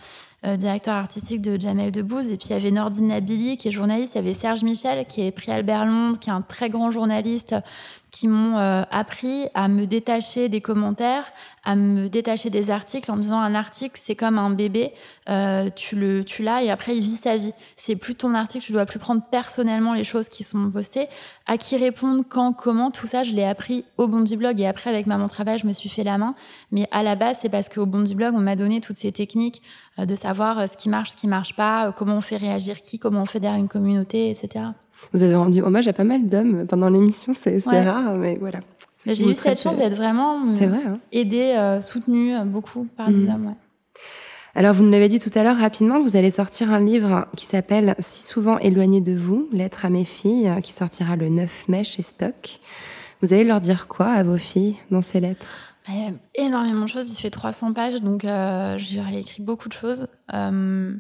[0.57, 4.15] directeur artistique de Jamel Debbouze et puis il y avait Nordine Nabili qui est journaliste,
[4.15, 6.91] il y avait Serge Michel qui est prix Albert Londres, qui est un très grand
[6.91, 7.55] journaliste
[8.11, 11.33] qui m'ont euh, appris à me détacher des commentaires,
[11.65, 14.93] à me détacher des articles en me disant un article c'est comme un bébé,
[15.29, 17.53] euh, tu le tu l'as et après il vit sa vie.
[17.77, 21.09] C'est plus ton article, tu dois plus prendre personnellement les choses qui sont postées,
[21.47, 24.91] à qui répondre, quand, comment, tout ça je l'ai appris au Bondi Blog et après
[24.91, 26.35] avec Maman Travail je me suis fait la main.
[26.73, 29.63] Mais à la base c'est parce qu'au Bondi Blog on m'a donné toutes ces techniques
[29.99, 32.99] euh, de savoir ce qui marche, ce qui marche pas, comment on fait réagir qui,
[32.99, 34.67] comment on fédère une communauté, etc.
[35.13, 38.61] Vous avez rendu hommage à pas mal d'hommes pendant l'émission, c'est rare, mais voilà.
[39.07, 40.99] J'ai eu cette chance d'être vraiment vrai, hein.
[41.11, 43.31] aidée, euh, soutenue beaucoup par des mm.
[43.31, 43.55] hommes.
[44.55, 47.47] Alors, vous nous l'avez dit tout à l'heure rapidement, vous allez sortir un livre qui
[47.47, 51.85] s'appelle Si souvent éloigné de vous, lettre à mes filles, qui sortira le 9 mai
[51.85, 52.61] chez Stock.
[53.23, 55.71] Vous allez leur dire quoi à vos filles dans ces lettres?
[55.89, 59.69] Il y a énormément de choses, il fait 300 pages, donc euh, j'aurais écrit beaucoup
[59.69, 60.07] de choses.
[60.35, 60.93] Euh,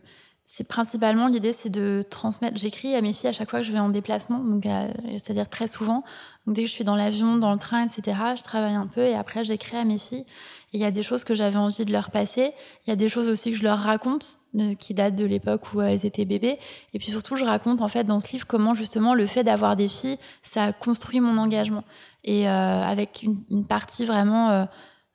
[0.53, 2.57] c'est principalement l'idée, c'est de transmettre.
[2.57, 5.68] J'écris à mes filles à chaque fois que je vais en déplacement, euh, c'est-à-dire très
[5.68, 6.03] souvent.
[6.44, 9.03] Donc dès que je suis dans l'avion, dans le train, etc., je travaille un peu
[9.03, 10.24] et après j'écris à mes filles.
[10.72, 12.53] Il y a des choses que j'avais envie de leur passer.
[12.84, 14.38] Il y a des choses aussi que je leur raconte,
[14.80, 16.59] qui datent de l'époque où elles étaient bébés.
[16.94, 19.76] Et puis surtout, je raconte en fait dans ce livre comment justement le fait d'avoir
[19.76, 21.84] des filles, ça a construit mon engagement.
[22.24, 24.66] Et euh, avec une, partie vraiment euh, euh,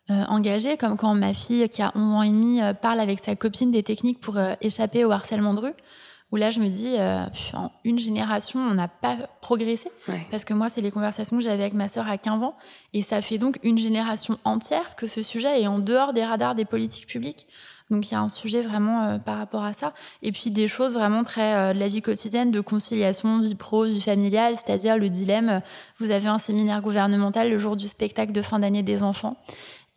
[0.09, 3.71] engagée, comme quand ma fille qui a 11 ans et demi parle avec sa copine
[3.71, 5.73] des techniques pour échapper au harcèlement de rue
[6.31, 6.95] où là je me dis
[7.53, 10.25] en une génération on n'a pas progressé ouais.
[10.31, 12.55] parce que moi c'est les conversations que j'avais avec ma sœur à 15 ans
[12.93, 16.55] et ça fait donc une génération entière que ce sujet est en dehors des radars
[16.55, 17.47] des politiques publiques
[17.91, 19.93] donc il y a un sujet vraiment euh, par rapport à ça.
[20.23, 23.83] Et puis des choses vraiment très euh, de la vie quotidienne, de conciliation, vie pro,
[23.83, 25.49] vie familiale, c'est-à-dire le dilemme.
[25.49, 25.59] euh,
[25.99, 29.37] Vous avez un séminaire gouvernemental le jour du spectacle de fin d'année des enfants.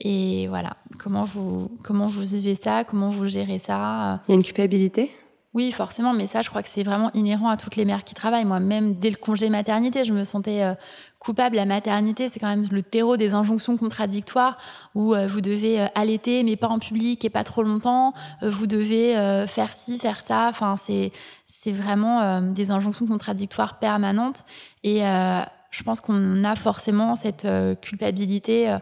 [0.01, 4.21] Et voilà, comment vous, comment vous vivez ça, comment vous gérez ça?
[4.29, 5.11] Il y a une culpabilité?
[5.55, 8.15] Oui, forcément, mais ça, je crois que c'est vraiment inhérent à toutes les mères qui
[8.15, 8.45] travaillent.
[8.45, 10.75] Moi, même dès le congé maternité, je me sentais euh,
[11.19, 11.57] coupable.
[11.57, 14.59] La maternité, c'est quand même le terreau des injonctions contradictoires
[14.95, 18.13] où euh, vous devez euh, allaiter, mais pas en public et pas trop longtemps.
[18.43, 19.15] Vous devez
[19.49, 20.47] faire ci, faire ça.
[20.49, 21.13] Enfin, c'est
[21.47, 24.45] c'est vraiment des injonctions contradictoires permanentes.
[24.85, 27.49] Et je pense qu'on a forcément cette
[27.81, 28.77] culpabilité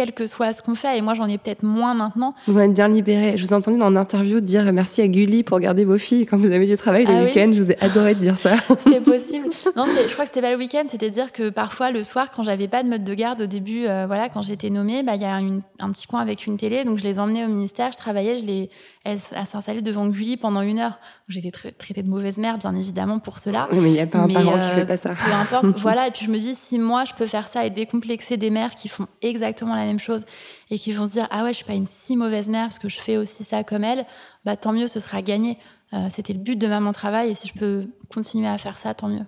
[0.00, 0.96] quel que soit ce qu'on fait.
[0.96, 2.34] Et moi, j'en ai peut-être moins maintenant.
[2.46, 3.36] Vous en êtes bien libéré.
[3.36, 6.24] Je vous ai entendu dans une interview dire merci à Gulli pour garder vos filles
[6.24, 7.50] quand vous avez du travail le Ah oui week-end.
[7.52, 8.54] Je vous ai adoré de dire ça.
[8.86, 9.48] C'est possible.
[9.76, 10.84] Non, je crois que c'était pas le week-end.
[10.86, 13.84] C'était dire que parfois le soir, quand j'avais pas de mode de garde au début,
[13.86, 16.56] euh, voilà, quand j'étais nommée, bah il y a une- un petit coin avec une
[16.56, 18.70] télé, donc je les emmenais au ministère, je travaillais, je les,
[19.04, 20.98] elles, s'installaient devant Gulli pendant une heure.
[21.28, 23.68] J'étais tra- traitée de mauvaise mère, bien évidemment pour cela.
[23.70, 25.10] Oui, mais il n'y a pas un Mais, parent qui euh, fait pas ça.
[25.10, 26.08] Peu importe, voilà.
[26.08, 28.74] Et puis je me dis, si moi je peux faire ça et décomplexer des mères
[28.74, 30.24] qui font exactement la même chose
[30.70, 32.78] et qui vont se dire, ah ouais, je suis pas une si mauvaise mère parce
[32.78, 34.06] que je fais aussi ça comme elle,
[34.44, 35.58] bah tant mieux, ce sera gagné.
[35.92, 38.94] Euh, C'était le but de Maman Travail et si je peux continuer à faire ça,
[38.94, 39.26] tant mieux.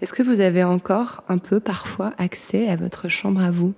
[0.00, 3.72] Est-ce que vous avez encore un peu parfois accès à votre chambre à vous?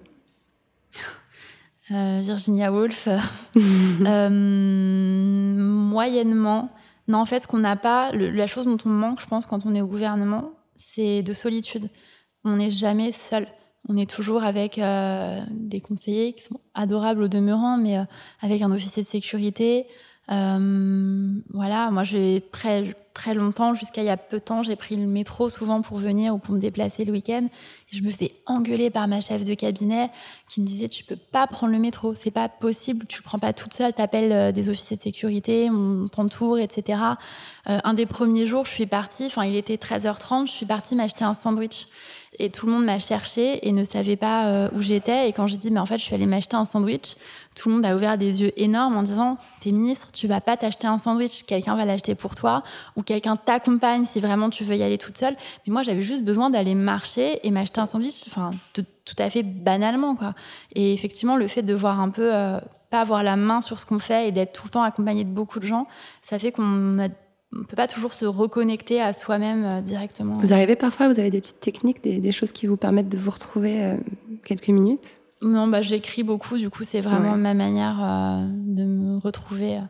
[1.91, 3.09] Euh, Virginia Woolf,
[4.07, 4.29] euh,
[5.59, 6.71] moyennement.
[7.09, 9.47] Non, en fait, ce qu'on n'a pas, le- la chose dont on manque, je pense,
[9.47, 11.89] quand on est au gouvernement, c'est de solitude.
[12.45, 13.47] On n'est jamais seul.
[13.89, 18.05] On est toujours avec euh, des conseillers qui sont adorables au demeurant, mais euh,
[18.41, 19.87] avec un officier de sécurité.
[20.31, 24.75] Euh, voilà, moi, j'ai très très longtemps, jusqu'à il y a peu de temps, j'ai
[24.75, 27.47] pris le métro souvent pour venir ou pour me déplacer le week-end.
[27.91, 30.09] Je me faisais engueuler par ma chef de cabinet
[30.49, 33.39] qui me disait tu peux pas prendre le métro, c'est pas possible, tu le prends
[33.39, 37.01] pas toute seule, t'appelles des officiers de sécurité, on t'entoure, etc.
[37.67, 41.25] Un des premiers jours, je suis partie, enfin il était 13h30, je suis partie m'acheter
[41.25, 41.89] un sandwich.
[42.39, 45.29] Et tout le monde m'a cherché et ne savait pas euh, où j'étais.
[45.29, 47.17] Et quand j'ai dit, mais en fait, je suis allée m'acheter un sandwich,
[47.55, 50.57] tout le monde a ouvert des yeux énormes en disant, t'es ministre, tu vas pas
[50.57, 52.63] t'acheter un sandwich, quelqu'un va l'acheter pour toi,
[52.97, 55.37] ou quelqu'un t'accompagne si vraiment tu veux y aller toute seule.
[55.67, 58.85] Mais moi, j'avais juste besoin d'aller marcher et m'acheter un sandwich, enfin, tout,
[59.19, 60.35] à fait banalement, quoi.
[60.75, 62.59] Et effectivement, le fait de voir un peu, euh,
[62.89, 65.31] pas avoir la main sur ce qu'on fait et d'être tout le temps accompagné de
[65.31, 65.87] beaucoup de gens,
[66.23, 67.09] ça fait qu'on a
[67.55, 70.39] on peut pas toujours se reconnecter à soi-même euh, directement.
[70.41, 73.19] Vous arrivez parfois, vous avez des petites techniques, des, des choses qui vous permettent de
[73.19, 73.97] vous retrouver euh,
[74.45, 75.19] quelques minutes?
[75.43, 77.37] Non, bah, j'écris beaucoup, du coup, c'est vraiment Ouais.
[77.39, 79.81] ma manière euh, de me retrouver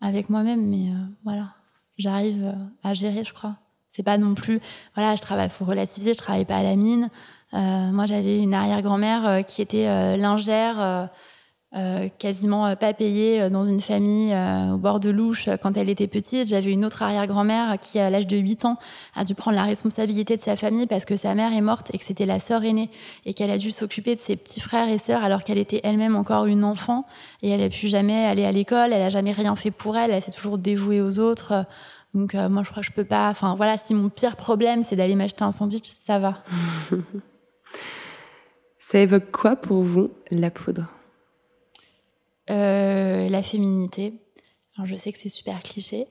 [0.00, 0.66] avec moi-même.
[0.66, 1.54] Mais euh, voilà,
[1.96, 3.56] j'arrive à gérer, je crois.
[3.88, 4.60] C'est pas non plus.
[4.94, 7.08] Voilà, je travaille, faut relativiser, je travaille pas à la mine.
[7.54, 11.08] Euh, moi, j'avais une arrière-grand-mère qui était lingère.
[11.76, 14.34] Euh, quasiment euh, pas payée euh, dans une famille
[14.72, 16.48] au bord de l'Ouche quand elle était petite.
[16.48, 18.78] J'avais une autre arrière-grand-mère qui, à l'âge de 8 ans,
[19.14, 21.98] a dû prendre la responsabilité de sa famille parce que sa mère est morte et
[21.98, 22.90] que c'était la sœur aînée
[23.26, 26.16] et qu'elle a dû s'occuper de ses petits frères et sœurs alors qu'elle était elle-même
[26.16, 27.04] encore une enfant
[27.42, 30.10] et elle n'a pu jamais aller à l'école, elle a jamais rien fait pour elle,
[30.10, 31.66] elle s'est toujours dévouée aux autres.
[32.14, 33.28] Donc moi je crois que je peux pas.
[33.28, 36.42] Enfin voilà, si mon pire problème c'est d'aller m'acheter un sandwich, ça va.
[38.78, 40.84] Ça évoque quoi pour vous, la poudre?
[42.50, 44.20] Euh, la féminité.
[44.76, 46.06] Alors, je sais que c'est super cliché,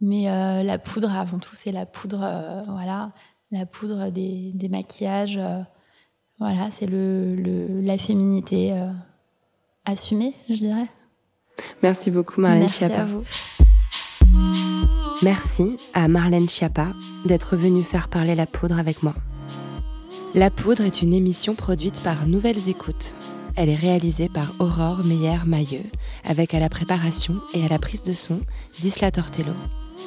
[0.00, 3.12] mais euh, la poudre, avant tout, c'est la poudre, euh, voilà,
[3.50, 5.38] la poudre des, des maquillages.
[6.38, 8.74] voilà, c'est le, le- la féminité
[9.84, 10.86] assumée, je dirais.
[11.82, 13.02] Merci beaucoup, Marlène Merci Schiappa.
[13.02, 13.24] à vous.
[15.22, 16.88] Merci à Marlène Schiappa
[17.24, 19.14] d'être venue faire parler la poudre avec moi.
[20.34, 23.14] La poudre est une émission produite par Nouvelles Écoutes.
[23.58, 25.84] Elle est réalisée par Aurore Meyer-Mailleux,
[26.24, 28.38] avec à la préparation et à la prise de son
[28.80, 29.52] Zisla Tortello.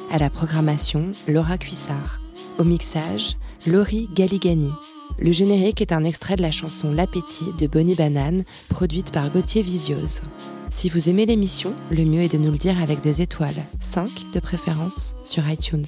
[0.10, 2.22] À la programmation, Laura Cuissard.
[2.60, 3.36] Au mixage,
[3.68, 4.72] Laurie Galigani.
[5.20, 9.64] Le générique est un extrait de la chanson L'appétit de Bonnie Banane, produite par Gauthier
[9.64, 10.22] Visiose.
[10.70, 14.32] Si vous aimez l'émission, le mieux est de nous le dire avec des étoiles, 5
[14.34, 15.84] de préférence, sur iTunes.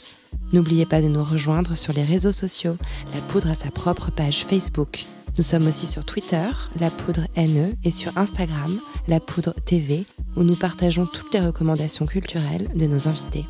[0.51, 2.75] N'oubliez pas de nous rejoindre sur les réseaux sociaux.
[3.13, 5.05] La Poudre a sa propre page Facebook.
[5.37, 6.45] Nous sommes aussi sur Twitter,
[6.79, 10.05] La Poudre NE, et sur Instagram, La Poudre TV,
[10.35, 13.45] où nous partageons toutes les recommandations culturelles de nos invités.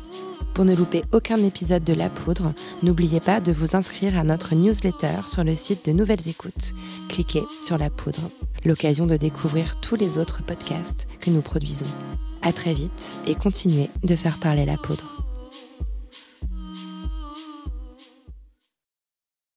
[0.54, 4.54] Pour ne louper aucun épisode de La Poudre, n'oubliez pas de vous inscrire à notre
[4.54, 6.72] newsletter sur le site de Nouvelles Écoutes.
[7.10, 8.30] Cliquez sur La Poudre,
[8.64, 11.86] l'occasion de découvrir tous les autres podcasts que nous produisons.
[12.40, 15.23] À très vite et continuez de faire parler la poudre.